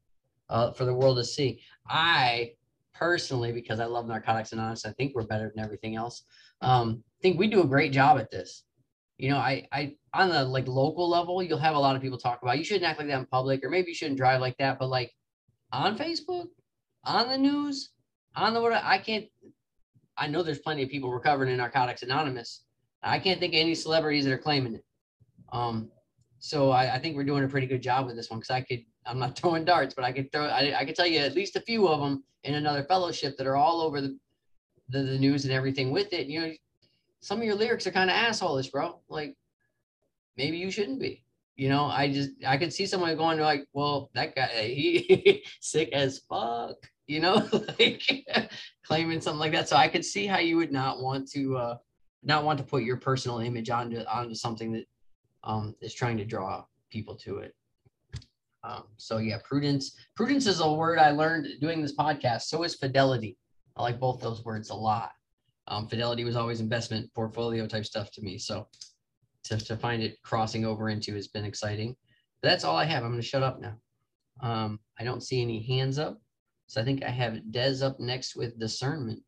[0.49, 1.61] uh, for the world to see?
[1.87, 2.53] I
[2.93, 6.23] personally, because I love Narcotics Anonymous, I think we're better than everything else.
[6.61, 8.63] Um, think we do a great job at this.
[9.17, 12.17] You know, I, I on the like local level, you'll have a lot of people
[12.17, 14.57] talk about you shouldn't act like that in public, or maybe you shouldn't drive like
[14.57, 14.77] that.
[14.77, 15.13] But like
[15.71, 16.47] on Facebook,
[17.05, 17.91] on the news,
[18.35, 19.25] on the what I can't.
[20.17, 22.65] I know there's plenty of people recovering in Narcotics Anonymous.
[23.01, 24.85] I can't think of any celebrities that are claiming it.
[25.51, 25.89] Um,
[26.39, 28.61] so I, I think we're doing a pretty good job with this one because I
[28.61, 28.83] could.
[29.05, 30.45] I'm not throwing darts, but I could throw.
[30.45, 33.47] I, I could tell you at least a few of them in another fellowship that
[33.47, 34.17] are all over the
[34.89, 36.27] the, the news and everything with it.
[36.27, 36.51] You know,
[37.21, 38.99] some of your lyrics are kind of assholeish, bro.
[39.09, 39.35] Like
[40.37, 41.23] maybe you shouldn't be.
[41.55, 45.89] You know, I just I could see someone going like, well, that guy he sick
[45.93, 46.75] as fuck.
[47.07, 47.47] You know,
[47.79, 48.03] like
[48.85, 49.69] claiming something like that.
[49.69, 51.77] So I could see how you would not want to uh
[52.23, 54.85] not want to put your personal image onto onto something that
[55.43, 57.55] um is trying to draw people to it.
[58.63, 59.95] Um, so yeah, prudence.
[60.15, 62.43] Prudence is a word I learned doing this podcast.
[62.43, 63.37] So is fidelity.
[63.75, 65.11] I like both those words a lot.
[65.67, 68.37] Um, fidelity was always investment portfolio type stuff to me.
[68.37, 68.67] So
[69.45, 71.95] to, to find it crossing over into has been exciting.
[72.41, 73.03] But that's all I have.
[73.03, 73.75] I'm going to shut up now.
[74.41, 76.19] Um, I don't see any hands up.
[76.67, 79.21] So I think I have Des up next with discernment.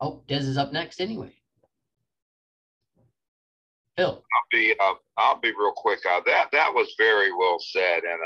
[0.00, 1.32] Oh, Des is up next anyway.
[3.96, 4.10] Phil.
[4.10, 6.00] I'll be uh, I'll be real quick.
[6.04, 8.20] Uh, that that was very well said, and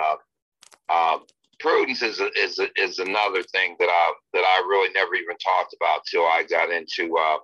[0.88, 1.18] uh,
[1.60, 6.00] prudence is is is another thing that I that I really never even talked about
[6.10, 7.38] till I got into uh,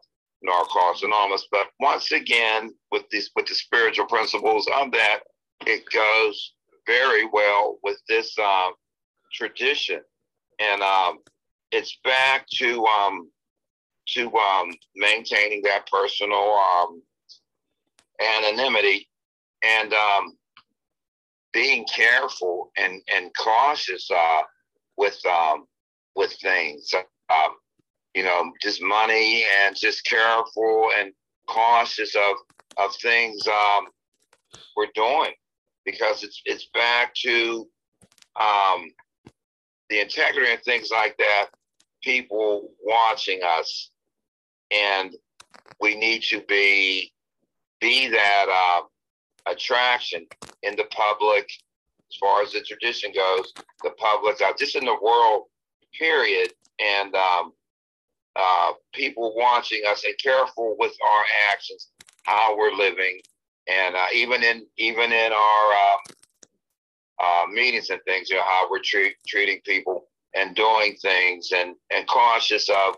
[0.44, 1.46] Narcotics Anonymous.
[1.50, 5.20] But once again, with these with the spiritual principles of that,
[5.66, 6.52] it goes
[6.86, 8.74] very well with this um,
[9.32, 10.00] tradition,
[10.60, 11.18] and um,
[11.72, 13.30] it's back to um,
[14.08, 17.02] to um, maintaining that personal um,
[18.20, 19.08] anonymity
[19.62, 20.36] and um,
[21.52, 24.42] being careful and, and cautious uh,
[24.96, 25.66] with um,
[26.16, 26.92] with things.
[28.14, 31.12] You know, just money and just careful and
[31.48, 32.36] cautious of
[32.76, 33.86] of things um,
[34.76, 35.32] we're doing
[35.84, 37.68] because it's it's back to
[38.40, 38.90] um,
[39.90, 41.46] the integrity and things like that.
[42.02, 43.90] People watching us,
[44.70, 45.14] and
[45.80, 47.12] we need to be
[47.80, 50.26] be that uh, attraction
[50.62, 51.50] in the public,
[52.10, 55.44] as far as the tradition goes, the public, uh, just in the world,
[55.98, 57.52] period, and um,
[58.36, 61.90] uh, people watching us and careful with our actions,
[62.24, 63.20] how we're living,
[63.68, 65.98] and uh, even in even in our um,
[67.22, 71.76] uh, meetings and things, you know, how we're treat, treating people and doing things, and
[71.90, 72.96] and cautious of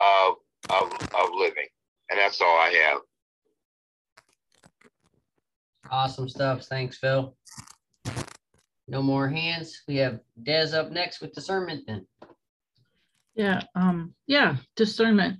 [0.00, 0.34] of
[0.70, 1.66] of, of living,
[2.10, 2.98] and that's all I have.
[5.90, 6.64] Awesome stuff.
[6.64, 7.36] Thanks, Phil.
[8.88, 9.82] No more hands.
[9.88, 12.06] We have Des up next with discernment then.
[13.36, 15.38] Yeah, um, yeah, discernment.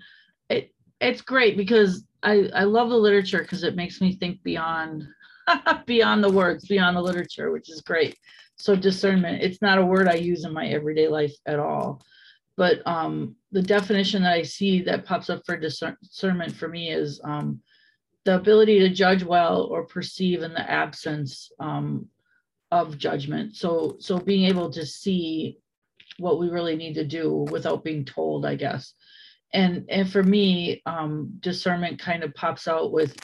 [0.50, 5.04] It it's great because I I love the literature because it makes me think beyond
[5.86, 8.16] beyond the words, beyond the literature, which is great.
[8.56, 12.02] So discernment, it's not a word I use in my everyday life at all.
[12.56, 17.20] But um, the definition that I see that pops up for discernment for me is
[17.22, 17.60] um,
[18.24, 22.08] the ability to judge well or perceive in the absence um,
[22.70, 23.56] of judgment.
[23.56, 25.58] So, so being able to see
[26.18, 28.94] what we really need to do without being told, I guess.
[29.52, 33.16] And and for me, um, discernment kind of pops out with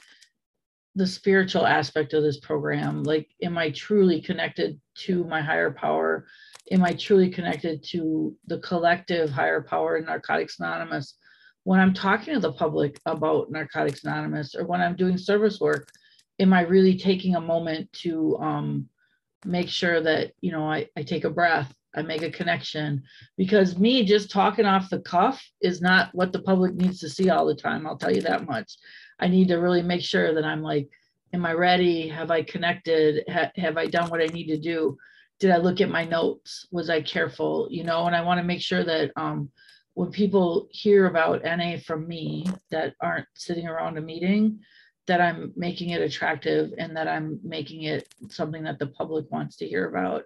[0.94, 3.02] the spiritual aspect of this program.
[3.02, 6.26] Like, am I truly connected to my higher power?
[6.70, 11.16] Am I truly connected to the collective higher power in Narcotics Anonymous?
[11.64, 15.88] when I'm talking to the public about Narcotics Anonymous or when I'm doing service work,
[16.38, 18.88] am I really taking a moment to um,
[19.44, 23.02] make sure that, you know, I, I take a breath, I make a connection?
[23.37, 27.31] Because me just talking off the cuff is not what the public needs to see
[27.31, 27.87] all the time.
[27.87, 28.76] I'll tell you that much.
[29.20, 30.88] I need to really make sure that I'm like,
[31.33, 32.09] am I ready?
[32.09, 33.24] Have I connected?
[33.28, 34.96] Ha- have I done what I need to do?
[35.40, 36.66] Did I look at my notes?
[36.70, 37.68] Was I careful?
[37.70, 39.50] You know, and I want to make sure that um,
[39.94, 44.61] when people hear about NA from me that aren't sitting around a meeting,
[45.07, 49.57] that I'm making it attractive and that I'm making it something that the public wants
[49.57, 50.22] to hear about.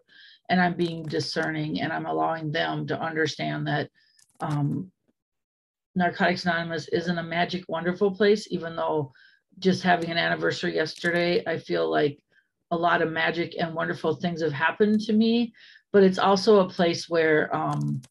[0.49, 3.91] And I'm being discerning and I'm allowing them to understand that
[4.41, 4.91] um,
[5.95, 9.13] Narcotics Anonymous isn't a magic, wonderful place, even though
[9.59, 12.19] just having an anniversary yesterday, I feel like
[12.71, 15.53] a lot of magic and wonderful things have happened to me.
[15.93, 18.03] But it's also a place where um,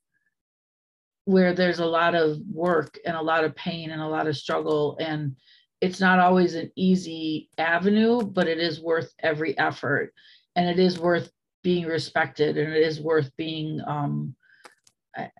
[1.25, 4.37] where there's a lot of work and a lot of pain and a lot of
[4.37, 5.35] struggle and
[5.81, 10.13] it's not always an easy avenue but it is worth every effort
[10.55, 11.31] and it is worth
[11.65, 14.35] being respected and it is worth being um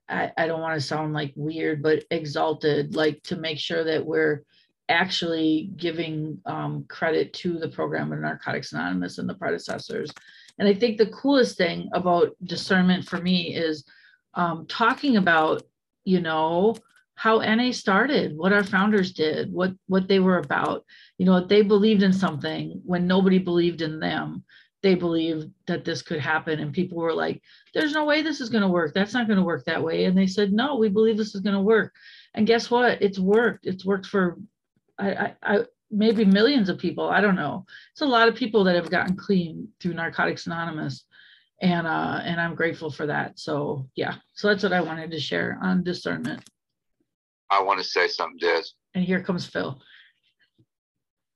[0.10, 4.04] I, I don't want to sound like weird but exalted like to make sure that
[4.04, 4.44] we're
[4.90, 10.12] actually giving um, credit to the program of Narcotics Anonymous and the predecessors.
[10.58, 13.84] And I think the coolest thing about discernment for me is
[14.34, 15.64] um, talking about,
[16.06, 16.76] you know,
[17.16, 20.86] how NA started, what our founders did, what what they were about.
[21.18, 24.44] You know, they believed in something when nobody believed in them.
[24.86, 27.42] They believed that this could happen, and people were like,
[27.74, 28.94] "There's no way this is going to work.
[28.94, 31.42] That's not going to work that way." And they said, "No, we believe this is
[31.42, 31.92] going to work."
[32.36, 33.02] And guess what?
[33.02, 33.66] It's worked.
[33.66, 34.38] It's worked for,
[35.00, 37.10] I, I, I maybe millions of people.
[37.10, 37.66] I don't know.
[37.94, 41.06] It's a lot of people that have gotten clean through Narcotics Anonymous,
[41.64, 43.40] and uh, and I'm grateful for that.
[43.40, 46.44] So yeah, so that's what I wanted to share on discernment.
[47.50, 48.66] I want to say something, Des.
[48.94, 49.82] And here comes Phil.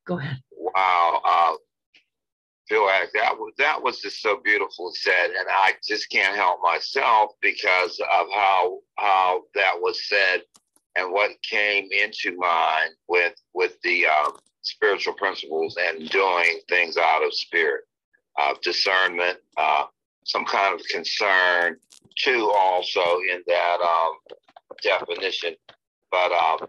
[0.05, 0.38] Go ahead.
[0.51, 1.53] Wow, uh,
[2.69, 7.32] Phil, that was that was just so beautiful said, and I just can't help myself
[7.41, 10.43] because of how how that was said
[10.95, 17.23] and what came into mind with with the um, spiritual principles and doing things out
[17.25, 17.86] of spirit,
[18.39, 19.86] uh, discernment, uh,
[20.25, 21.77] some kind of concern,
[22.17, 24.13] too, also in that um,
[24.84, 25.55] definition.
[26.12, 26.67] But um,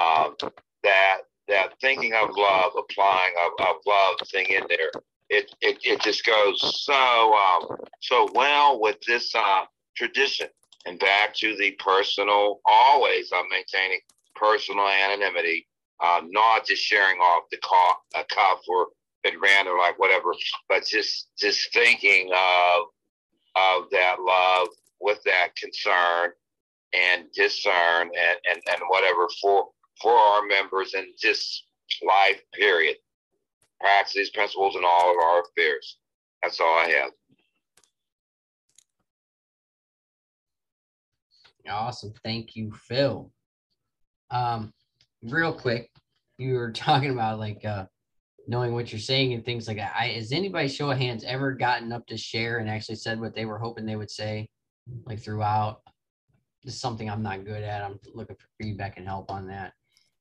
[0.00, 0.36] um,
[0.82, 4.90] that that thinking of love, applying of, of love thing in there,
[5.32, 9.64] it, it, it just goes so um, so well with this uh,
[9.96, 10.48] tradition.
[10.84, 14.00] And back to the personal, always I'm maintaining
[14.34, 15.66] personal anonymity,
[16.02, 18.88] uh, not just sharing off the cuff, a cuff or
[19.24, 20.34] at random, like whatever,
[20.68, 22.82] but just just thinking of
[23.56, 24.68] of that love
[25.00, 26.30] with that concern
[26.92, 29.68] and discern and, and, and whatever for
[30.00, 31.64] for our members and just
[32.02, 32.96] life period
[33.82, 35.98] practice these principles in all of our affairs
[36.42, 37.10] that's all i have.
[41.70, 42.12] Awesome.
[42.24, 43.30] Thank you phil.
[44.30, 44.72] Um
[45.22, 45.90] real quick
[46.38, 47.86] you were talking about like uh
[48.48, 49.94] knowing what you're saying and things like that.
[49.96, 53.36] I, has anybody show of hands ever gotten up to share and actually said what
[53.36, 54.48] they were hoping they would say
[55.06, 55.82] like throughout?
[56.64, 57.82] Is something I'm not good at.
[57.82, 59.72] I'm looking for feedback and help on that.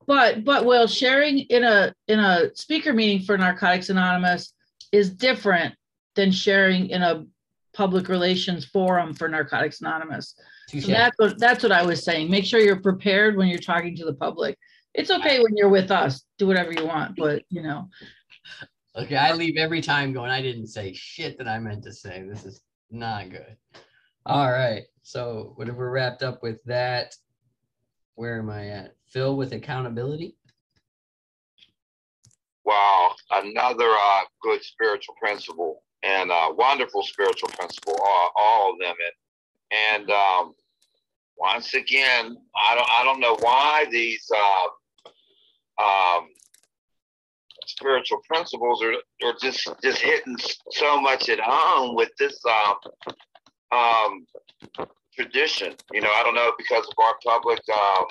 [0.07, 4.53] But but well, sharing in a in a speaker meeting for Narcotics Anonymous
[4.91, 5.75] is different
[6.15, 7.25] than sharing in a
[7.73, 10.35] public relations forum for Narcotics Anonymous.
[10.69, 12.29] So that's what that's what I was saying.
[12.29, 14.57] Make sure you're prepared when you're talking to the public.
[14.93, 16.23] It's okay when you're with us.
[16.37, 17.89] Do whatever you want, but you know.
[18.95, 22.23] Okay, I leave every time going, I didn't say shit that I meant to say.
[22.27, 23.55] This is not good.
[24.25, 24.83] All right.
[25.01, 27.15] So when we're wrapped up with that,
[28.15, 28.95] where am I at?
[29.07, 30.35] Phil with accountability.
[32.63, 38.95] Wow, another uh, good spiritual principle and wonderful spiritual principle, all, all of them.
[39.71, 40.53] And, and um,
[41.37, 46.27] once again, I don't I don't know why these uh, um,
[47.65, 48.93] spiritual principles are,
[49.27, 50.37] are just just hitting
[50.71, 52.73] so much at home with this uh,
[53.75, 54.27] um,
[55.15, 55.75] tradition.
[55.91, 58.05] You know, I don't know because of our public um,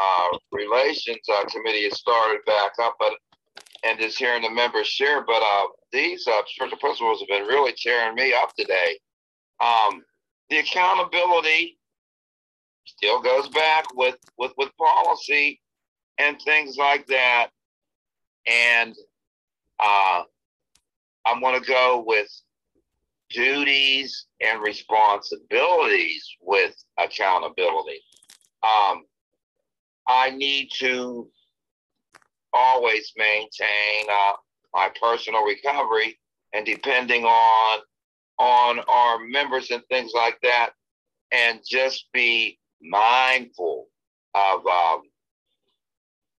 [0.00, 3.12] uh, relations uh, committee has started back up, but
[3.84, 5.24] and is hearing the members share.
[5.24, 8.98] But uh, these uh, principles have been really tearing me up today.
[9.60, 10.02] Um,
[10.50, 11.78] the accountability
[12.84, 15.60] still goes back with with with policy
[16.18, 17.48] and things like that,
[18.46, 18.94] and
[19.80, 20.22] uh,
[21.26, 22.28] I'm going to go with
[23.32, 28.00] duties and responsibilities with accountability.
[28.62, 29.04] Um,
[30.06, 31.28] I need to
[32.52, 34.34] always maintain uh,
[34.74, 36.18] my personal recovery,
[36.52, 37.80] and depending on
[38.38, 40.70] on our members and things like that,
[41.30, 43.86] and just be mindful
[44.34, 45.02] of um,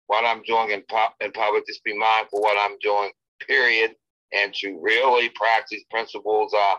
[0.07, 1.65] what I'm doing in, pu- in public.
[1.67, 3.11] Just be mindful what I'm doing.
[3.47, 3.95] Period
[4.33, 6.75] and to really practice principles uh,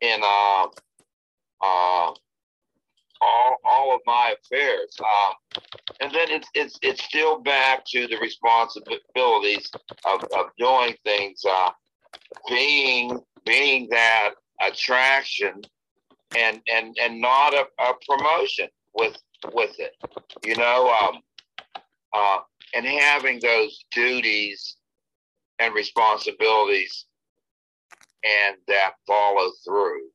[0.00, 0.66] in uh,
[1.62, 2.12] uh,
[3.20, 4.96] all, all of my affairs.
[5.00, 5.62] Um,
[6.00, 9.70] and then it's, it's, it's still back to the responsibilities
[10.04, 11.70] of, of doing things, uh,
[12.48, 14.30] being, being that
[14.66, 15.62] attraction
[16.36, 19.16] and, and, and not a, a promotion with,
[19.52, 19.94] with it,
[20.44, 21.20] you know, um,
[22.12, 22.38] uh,
[22.74, 24.76] and having those duties
[25.58, 27.06] and responsibilities
[28.24, 30.08] and that follow through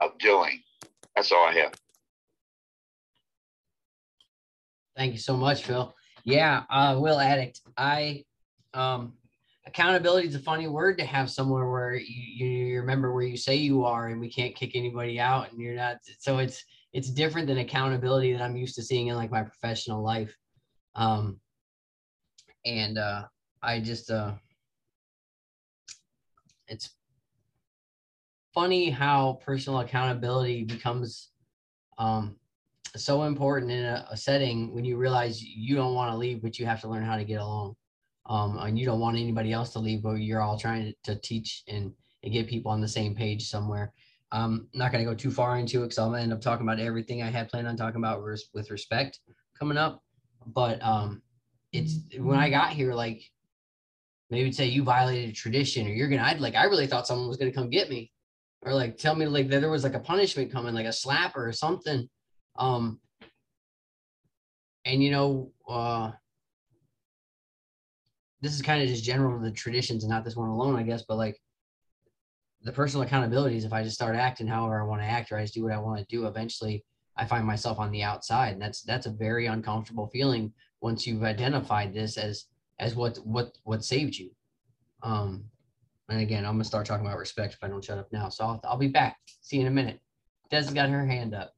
[0.00, 0.62] of doing.
[1.14, 1.72] That's all I have.
[4.96, 5.94] Thank you so much, Phil.
[6.24, 7.60] Yeah, uh, Will Addict.
[7.76, 8.24] I
[8.74, 9.14] um,
[9.66, 13.56] accountability is a funny word to have somewhere where you, you remember where you say
[13.56, 15.98] you are, and we can't kick anybody out, and you're not.
[16.18, 20.02] So it's it's different than accountability that I'm used to seeing in like my professional
[20.02, 20.34] life.
[20.94, 21.40] Um,
[22.64, 23.24] and uh,
[23.62, 24.32] I just uh,
[26.68, 26.90] it's
[28.54, 31.30] funny how personal accountability becomes
[31.98, 32.36] um,
[32.96, 36.58] so important in a, a, setting when you realize you don't want to leave, but
[36.58, 37.76] you have to learn how to get along.
[38.26, 41.20] Um, and you don't want anybody else to leave, but you're all trying to, to
[41.20, 41.92] teach and,
[42.22, 43.92] and get people on the same page somewhere.
[44.32, 46.80] I'm not going to go too far into it because to end up talking about
[46.80, 49.20] everything I had planned on talking about res- with respect
[49.56, 50.02] coming up.
[50.46, 51.22] But um,
[51.72, 53.22] it's when I got here, like
[54.30, 57.28] maybe say you violated a tradition or you're gonna I'd like I really thought someone
[57.28, 58.12] was gonna come get me
[58.62, 61.36] or like tell me like that there was like a punishment coming like a slap
[61.36, 62.08] or something.
[62.58, 63.00] Um
[64.84, 66.12] and you know uh
[68.40, 71.04] this is kind of just general the traditions and not this one alone I guess
[71.06, 71.40] but like
[72.62, 75.38] the personal accountability is if I just start acting however I want to act or
[75.38, 76.84] I just do what I want to do eventually
[77.16, 78.52] I find myself on the outside.
[78.52, 82.46] And that's that's a very uncomfortable feeling once you've identified this as
[82.78, 84.30] as what what what saved you.
[85.02, 85.44] Um,
[86.08, 88.28] and again, I'm gonna start talking about respect if I don't shut up now.
[88.28, 89.18] So I'll, I'll be back.
[89.40, 90.00] See you in a minute.
[90.50, 91.52] Des got her hand up.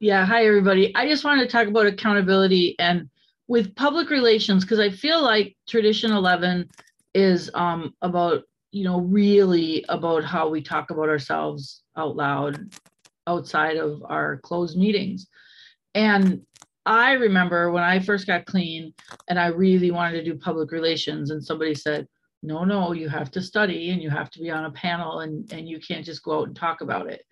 [0.00, 0.94] Yeah, hi everybody.
[0.94, 3.08] I just wanted to talk about accountability and
[3.48, 6.68] with public relations because I feel like tradition 11
[7.14, 12.74] is um, about you know really about how we talk about ourselves out loud
[13.26, 15.28] outside of our closed meetings.
[15.94, 16.42] And
[16.84, 18.92] I remember when I first got clean
[19.28, 22.08] and I really wanted to do public relations, and somebody said,
[22.42, 25.50] No, no, you have to study and you have to be on a panel and,
[25.52, 27.24] and you can't just go out and talk about it.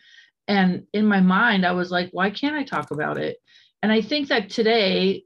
[0.47, 3.39] And in my mind, I was like, Why can't I talk about it?
[3.83, 5.25] And I think that today,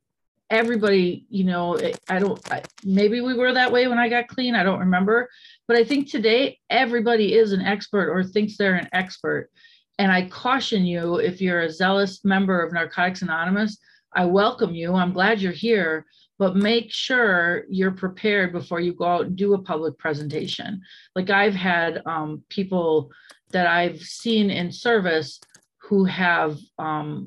[0.48, 4.28] everybody, you know, eh, I don't, I, maybe we were that way when I got
[4.28, 4.54] clean.
[4.54, 5.28] I don't remember.
[5.66, 9.50] But I think today, everybody is an expert or thinks they're an expert.
[9.98, 13.78] And I caution you if you're a zealous member of Narcotics Anonymous,
[14.14, 14.94] I welcome you.
[14.94, 16.06] I'm glad you're here,
[16.38, 20.80] but make sure you're prepared before you go out and do a public presentation.
[21.16, 23.10] Like I've had um, people
[23.50, 25.40] that I've seen in service
[25.78, 27.26] who have um,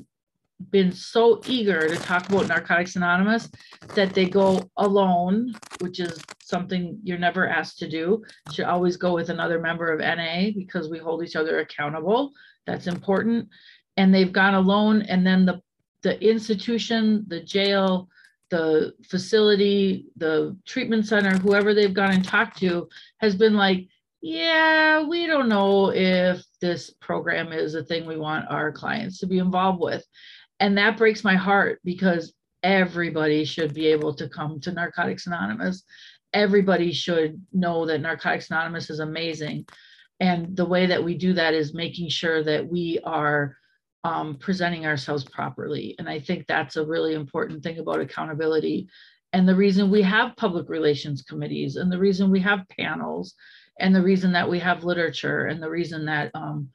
[0.72, 3.50] been so eager to talk about Narcotics Anonymous
[3.94, 8.24] that they go alone, which is something you're never asked to do.
[8.48, 12.32] You should always go with another member of NA because we hold each other accountable.
[12.66, 13.50] That's important.
[13.98, 15.62] And they've gone alone, and then the
[16.04, 18.10] the institution, the jail,
[18.50, 22.88] the facility, the treatment center, whoever they've gone and talked to
[23.18, 23.88] has been like,
[24.22, 29.28] yeah, we don't know if this program is a thing we want our clients to
[29.28, 30.04] be involved with.
[30.60, 32.34] And that breaks my heart because
[32.64, 35.84] everybody should be able to come to Narcotics Anonymous.
[36.34, 39.66] Everybody should know that Narcotics Anonymous is amazing.
[40.20, 43.56] And the way that we do that is making sure that we are
[44.08, 45.94] um, presenting ourselves properly.
[46.00, 48.88] And I think that's a really important thing about accountability.
[49.34, 53.36] And the reason we have public relations committees, and the reason we have panels,
[53.82, 56.70] and the reason that we have literature, and the reason that um,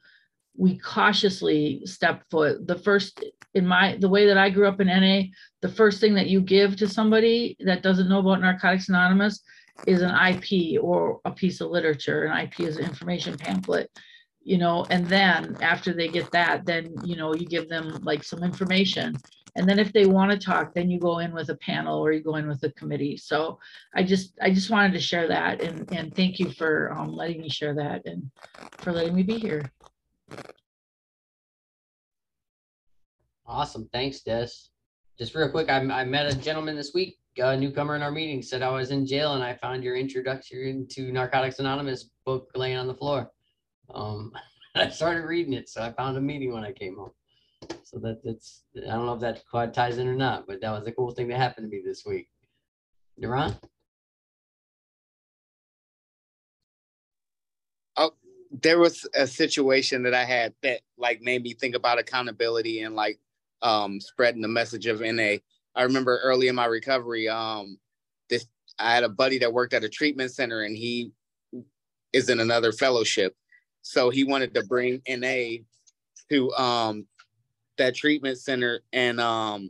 [0.55, 2.67] we cautiously step foot.
[2.67, 3.25] The first,
[3.55, 5.23] in my, the way that I grew up in NA,
[5.63, 9.41] the first thing that you give to somebody that doesn't know about Narcotics Anonymous
[9.87, 12.25] is an IP or a piece of literature.
[12.25, 13.89] An IP is an information pamphlet
[14.43, 18.23] you know, and then after they get that, then, you know, you give them like
[18.23, 19.15] some information.
[19.55, 22.11] And then if they want to talk, then you go in with a panel or
[22.11, 23.17] you go in with a committee.
[23.17, 23.59] So
[23.95, 27.41] I just, I just wanted to share that and, and thank you for um, letting
[27.41, 28.29] me share that and
[28.79, 29.71] for letting me be here.
[33.45, 33.87] Awesome.
[33.93, 34.47] Thanks, Des.
[35.19, 38.41] Just real quick, I, I met a gentleman this week, a newcomer in our meeting,
[38.41, 42.77] said I was in jail and I found your introduction to Narcotics Anonymous book laying
[42.77, 43.29] on the floor.
[43.93, 44.31] Um,
[44.75, 47.11] I started reading it, so I found a meeting when I came home.
[47.83, 50.71] So that that's I don't know if that quite ties in or not, but that
[50.71, 52.27] was a cool thing that happened to me this week.
[53.19, 53.55] Duran?
[57.95, 58.11] Oh,
[58.51, 62.95] there was a situation that I had that like made me think about accountability and
[62.95, 63.19] like
[63.61, 65.37] um spreading the message of NA.
[65.75, 67.77] I remember early in my recovery, um,
[68.29, 68.47] this
[68.79, 71.11] I had a buddy that worked at a treatment center and he
[72.11, 73.35] is in another fellowship
[73.83, 75.57] so he wanted to bring NA
[76.29, 77.05] to um,
[77.77, 79.69] that treatment center, and um,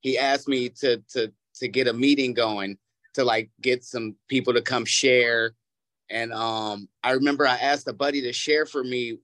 [0.00, 2.78] he asked me to to to get a meeting going
[3.14, 5.54] to like get some people to come share.
[6.10, 9.18] And um, I remember I asked a buddy to share for me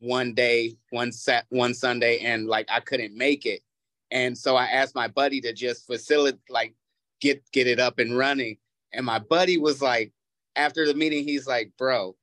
[0.00, 3.62] one day, one set, one Sunday, and like I couldn't make it,
[4.10, 6.74] and so I asked my buddy to just facilitate, like
[7.20, 8.58] get get it up and running.
[8.92, 10.12] And my buddy was like,
[10.56, 12.16] after the meeting, he's like, "Bro,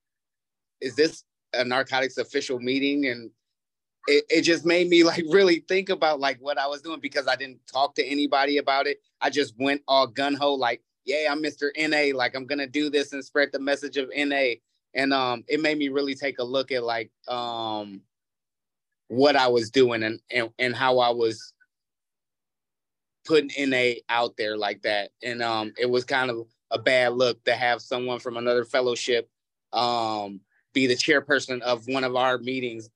[0.86, 1.24] is this
[1.54, 3.08] a narcotics official meeting?
[3.08, 3.32] And
[4.08, 7.28] it, it just made me like really think about like what I was doing because
[7.28, 9.00] I didn't talk to anybody about it.
[9.20, 11.72] I just went all gun ho, like, yeah, I'm Mr.
[11.76, 14.54] NA, like I'm gonna do this and spread the message of NA.
[14.94, 18.02] And um, it made me really take a look at like um
[19.08, 21.54] what I was doing and and, and how I was
[23.26, 25.10] putting NA out there like that.
[25.24, 29.30] And um, it was kind of a bad look to have someone from another fellowship
[29.74, 30.42] um,
[30.76, 32.92] be the chairperson of one of our meetings.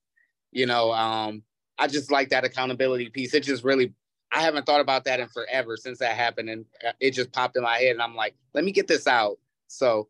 [0.51, 1.41] You know, um,
[1.79, 3.33] I just like that accountability piece.
[3.33, 3.93] It just really,
[4.31, 6.49] I haven't thought about that in forever since that happened.
[6.49, 7.93] And uh, it just popped in my head.
[7.93, 9.39] And I'm like, let me get this out.
[9.67, 10.09] So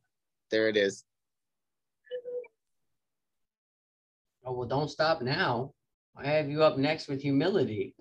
[0.51, 1.05] there it is.
[4.43, 5.73] Oh, well, don't stop now.
[6.17, 7.93] I have you up next with humility.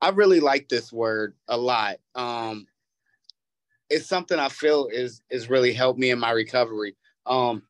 [0.00, 1.98] I really like this word a lot.
[2.14, 2.66] Um,
[3.90, 6.96] it's something I feel is is really helped me in my recovery.
[7.26, 7.62] Um,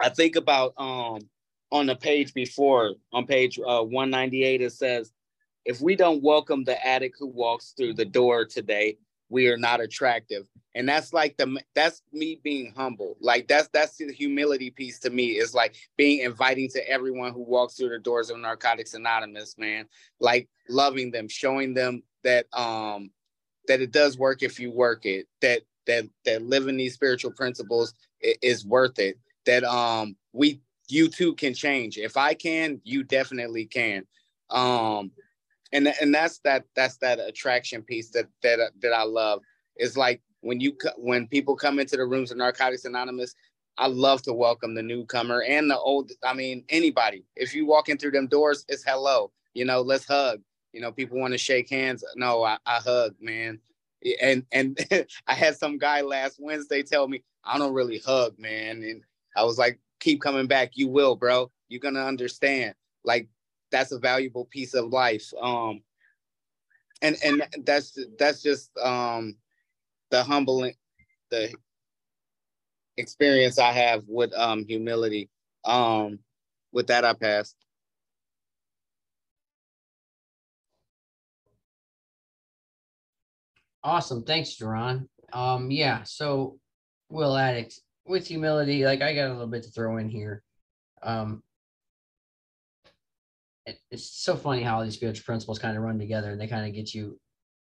[0.00, 1.20] I think about um,
[1.70, 5.12] on the page before, on page uh, 198, it says,
[5.64, 9.80] "If we don't welcome the addict who walks through the door today, we are not
[9.80, 13.16] attractive." And that's like the that's me being humble.
[13.20, 17.42] Like that's that's the humility piece to me is like being inviting to everyone who
[17.42, 19.86] walks through the doors of Narcotics Anonymous, man.
[20.18, 23.10] Like loving them, showing them that um
[23.70, 27.94] that it does work if you work it that that that living these spiritual principles
[28.20, 29.16] is worth it
[29.46, 31.96] that um we you too can change.
[31.96, 34.04] If i can you definitely can.
[34.50, 35.12] Um
[35.72, 39.40] and and that's that that's that attraction piece that that that i love.
[39.76, 43.36] It's like when you when people come into the rooms of narcotics anonymous
[43.78, 47.24] i love to welcome the newcomer and the old i mean anybody.
[47.36, 50.40] If you walk in through them doors it's hello you know let's hug
[50.72, 52.04] you know, people want to shake hands.
[52.16, 53.58] No, I, I hug, man.
[54.20, 54.78] And and
[55.26, 58.82] I had some guy last Wednesday tell me I don't really hug, man.
[58.82, 59.02] And
[59.36, 60.72] I was like, keep coming back.
[60.74, 61.50] You will, bro.
[61.68, 62.74] You're gonna understand.
[63.04, 63.28] Like
[63.70, 65.32] that's a valuable piece of life.
[65.40, 65.82] Um,
[67.02, 69.36] and and that's that's just um
[70.10, 70.74] the humbling
[71.30, 71.52] the
[72.96, 75.30] experience I have with um humility.
[75.64, 76.20] Um,
[76.72, 77.56] with that, I passed.
[83.82, 84.22] Awesome.
[84.22, 85.08] Thanks, Jerron.
[85.32, 86.58] Um, yeah, so
[87.08, 90.42] Will Addict with humility, like I got a little bit to throw in here.
[91.02, 91.42] Um,
[93.66, 96.66] it, it's so funny how these spiritual principles kind of run together and they kind
[96.66, 97.18] of get you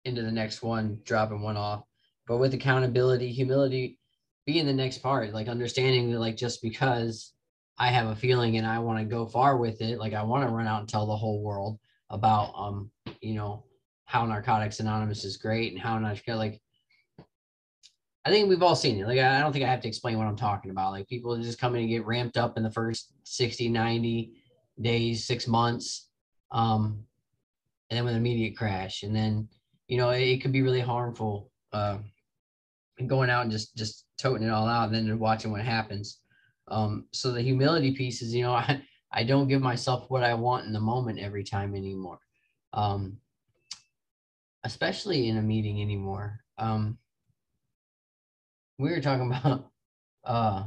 [0.05, 1.83] into the next one, dropping one off.
[2.27, 3.99] But with accountability, humility
[4.45, 7.33] being the next part, like understanding that like just because
[7.77, 10.47] I have a feeling and I want to go far with it, like I want
[10.47, 12.91] to run out and tell the whole world about um,
[13.21, 13.65] you know,
[14.05, 16.61] how Narcotics Anonymous is great and how not like
[18.25, 19.07] I think we've all seen it.
[19.07, 20.91] Like I don't think I have to explain what I'm talking about.
[20.91, 24.33] Like people just come in and get ramped up in the first 60, 90
[24.81, 26.09] days, six months.
[26.51, 27.03] Um,
[27.89, 29.03] and then with immediate crash.
[29.03, 29.47] And then,
[29.87, 31.51] you know, it, it could be really harmful.
[31.71, 31.99] Uh,
[33.05, 36.19] going out and just just toting it all out and then watching what happens.
[36.67, 38.81] Um, so the humility piece is, you know, I,
[39.11, 42.19] I don't give myself what I want in the moment every time anymore.
[42.73, 43.17] Um,
[44.65, 46.41] especially in a meeting anymore.
[46.57, 46.97] Um,
[48.77, 49.69] we were talking about,
[50.25, 50.63] uh,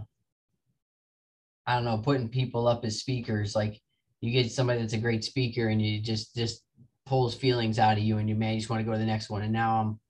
[1.66, 3.54] I don't know, putting people up as speakers.
[3.54, 3.78] Like
[4.22, 6.62] you get somebody that's a great speaker and you just just
[7.04, 9.04] pulls feelings out of you, and you man, you just want to go to the
[9.04, 9.42] next one.
[9.42, 10.00] And now I'm,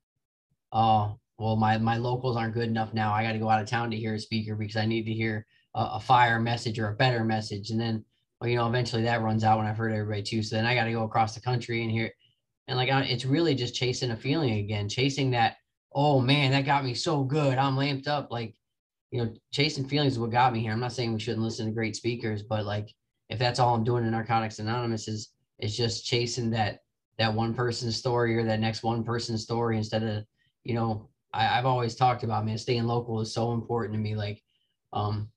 [0.71, 3.11] oh, well, my my locals aren't good enough now.
[3.11, 5.13] I got to go out of town to hear a speaker because I need to
[5.13, 7.71] hear a, a fire message or a better message.
[7.71, 8.05] And then,
[8.39, 10.43] well, you know, eventually that runs out when I've heard everybody too.
[10.43, 12.11] So then I got to go across the country and hear
[12.69, 15.57] and like it's really just chasing a feeling again, chasing that.
[15.91, 17.57] Oh man, that got me so good.
[17.57, 18.31] I'm lamped up.
[18.31, 18.53] Like,
[19.09, 20.71] you know, chasing feelings is what got me here.
[20.71, 22.93] I'm not saying we shouldn't listen to great speakers, but like,
[23.27, 26.81] if that's all I'm doing in Narcotics Anonymous is is just chasing that
[27.17, 30.23] that one person's story or that next one person's story instead of,
[30.63, 34.15] you know, I, have always talked about man, staying local is so important to me.
[34.15, 34.43] Like,
[34.93, 35.29] um,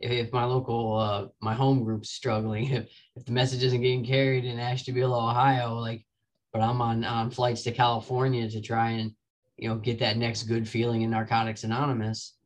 [0.00, 4.04] if, if my local uh my home group's struggling, if if the message isn't getting
[4.04, 6.04] carried in Ashtabula, Ohio, like
[6.52, 9.12] but I'm on on flights to California to try and
[9.56, 12.36] you know get that next good feeling in Narcotics Anonymous.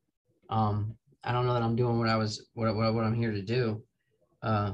[0.50, 3.32] Um, I don't know that I'm doing what I was what what, what I'm here
[3.32, 3.82] to do.
[4.42, 4.72] Uh,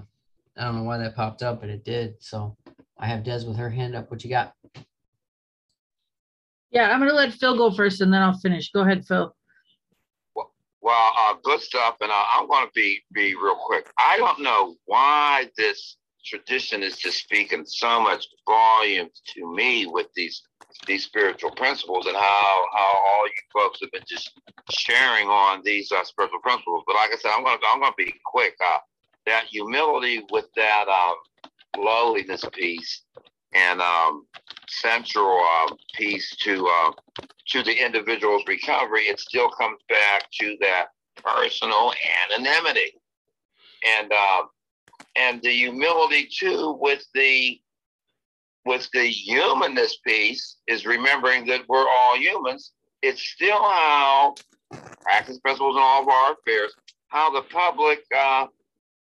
[0.56, 2.14] I don't know why that popped up, but it did.
[2.20, 2.56] So
[2.98, 4.10] I have Des with her hand up.
[4.10, 4.54] What you got?
[6.70, 8.70] Yeah, I'm gonna let Phil go first, and then I'll finish.
[8.72, 9.34] Go ahead, Phil.
[10.80, 13.90] Well, uh, good stuff, and uh, I'm going to be be real quick.
[13.98, 20.06] I don't know why this tradition is just speaking so much volume to me with
[20.14, 20.42] these
[20.86, 24.30] these spiritual principles and how how all you folks have been just
[24.70, 26.84] sharing on these uh, spiritual principles.
[26.86, 28.54] But like I said, I'm gonna I'm gonna be quick.
[28.64, 28.78] Uh,
[29.26, 31.16] that humility with that um,
[31.76, 33.02] lowliness piece
[33.54, 34.26] and um,
[34.68, 36.92] central uh, piece to uh,
[37.48, 41.92] to the individual's recovery, it still comes back to that personal
[42.30, 42.92] anonymity
[43.86, 44.42] and uh,
[45.18, 47.60] and the humility too with the
[48.64, 52.72] with the humanness piece is remembering that we're all humans.
[53.02, 54.34] It's still how
[55.00, 56.74] practice principles in all of our affairs,
[57.08, 58.46] how the public uh,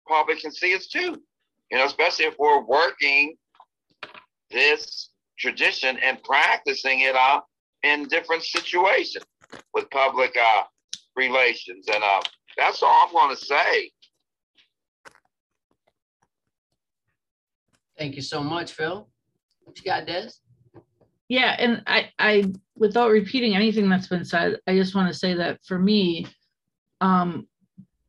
[0.08, 1.20] public can see us too.
[1.70, 3.36] You know, especially if we're working
[4.50, 7.40] this tradition and practicing it uh,
[7.82, 9.24] in different situations
[9.74, 10.62] with public uh,
[11.16, 11.86] relations.
[11.92, 12.20] And uh,
[12.56, 13.90] that's all I want to say.
[17.98, 19.08] Thank you so much, Phil.
[19.64, 20.30] What you got, Des?
[21.28, 25.34] Yeah, and I, I, without repeating anything that's been said, I just want to say
[25.34, 26.26] that for me,
[27.00, 27.46] um,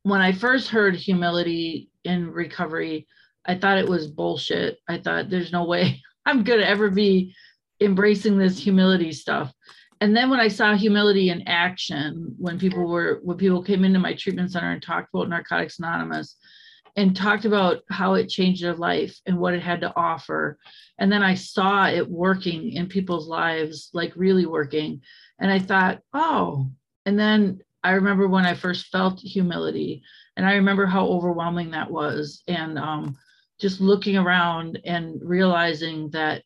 [0.04, 3.08] when I first heard humility in recovery,
[3.46, 4.78] I thought it was bullshit.
[4.88, 7.34] I thought there's no way I'm gonna ever be
[7.82, 9.54] embracing this humility stuff.
[10.02, 14.00] And then when I saw humility in action, when people were when people came into
[14.00, 16.38] my treatment center and talked about Narcotics Anonymous,
[17.00, 20.60] and talked about how it changed their life and what it had to offer.
[20.98, 25.02] And then I saw it working in people's lives, like really working.
[25.40, 26.70] And I thought, oh,
[27.06, 30.04] and then I remember when I first felt humility,
[30.36, 32.44] and I remember how overwhelming that was.
[32.50, 33.16] And um,
[33.62, 36.44] just looking around and realizing that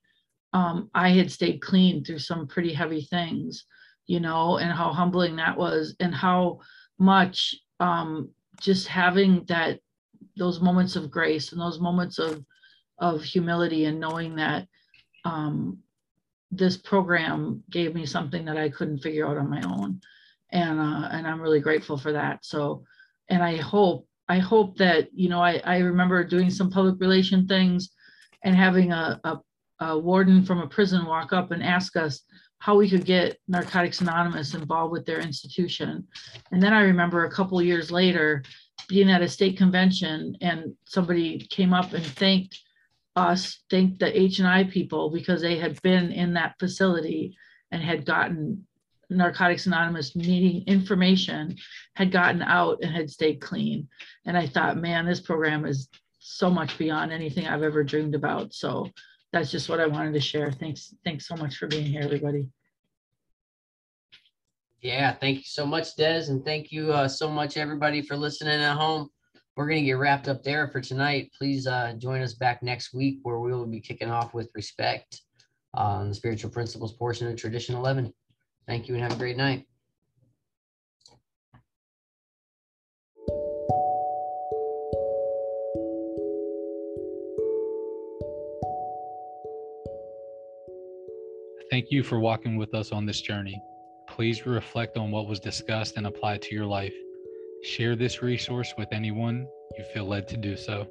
[0.54, 3.66] um, I had stayed clean through some pretty heavy things,
[4.06, 6.60] you know, and how humbling that was, and how
[7.00, 8.30] much um,
[8.62, 9.80] just having that
[10.36, 12.44] those moments of grace and those moments of
[13.00, 14.68] of humility and knowing that
[15.26, 15.78] um,
[16.52, 20.00] this program gave me something that I couldn't figure out on my own,
[20.52, 22.46] and uh, and I'm really grateful for that.
[22.46, 22.84] So,
[23.30, 27.48] and I hope I hope that you know I I remember doing some public relation
[27.48, 27.90] things,
[28.44, 29.40] and having a, a,
[29.80, 32.22] a warden from a prison walk up and ask us
[32.60, 36.08] how we could get Narcotics Anonymous involved with their institution,
[36.52, 38.44] and then I remember a couple years later
[38.94, 42.62] being at a state convention and somebody came up and thanked
[43.16, 47.36] us, thanked the H and I people because they had been in that facility
[47.72, 48.68] and had gotten
[49.10, 51.58] Narcotics Anonymous meeting information,
[51.96, 53.88] had gotten out and had stayed clean.
[54.26, 55.90] And I thought, man, this program is
[56.20, 58.54] so much beyond anything I've ever dreamed about.
[58.54, 58.92] So
[59.32, 60.52] that's just what I wanted to share.
[60.52, 60.94] Thanks.
[61.04, 62.48] Thanks so much for being here, everybody.
[64.84, 68.60] Yeah, thank you so much, Des, and thank you uh, so much, everybody, for listening
[68.60, 69.08] at home.
[69.56, 71.32] We're going to get wrapped up there for tonight.
[71.38, 75.22] Please uh, join us back next week where we will be kicking off with respect
[75.74, 78.14] on the spiritual principles portion of Tradition 11.
[78.68, 79.66] Thank you and have a great night.
[91.72, 93.62] Thank you for walking with us on this journey.
[94.16, 96.94] Please reflect on what was discussed and apply it to your life.
[97.64, 100.86] Share this resource with anyone you feel led to do so.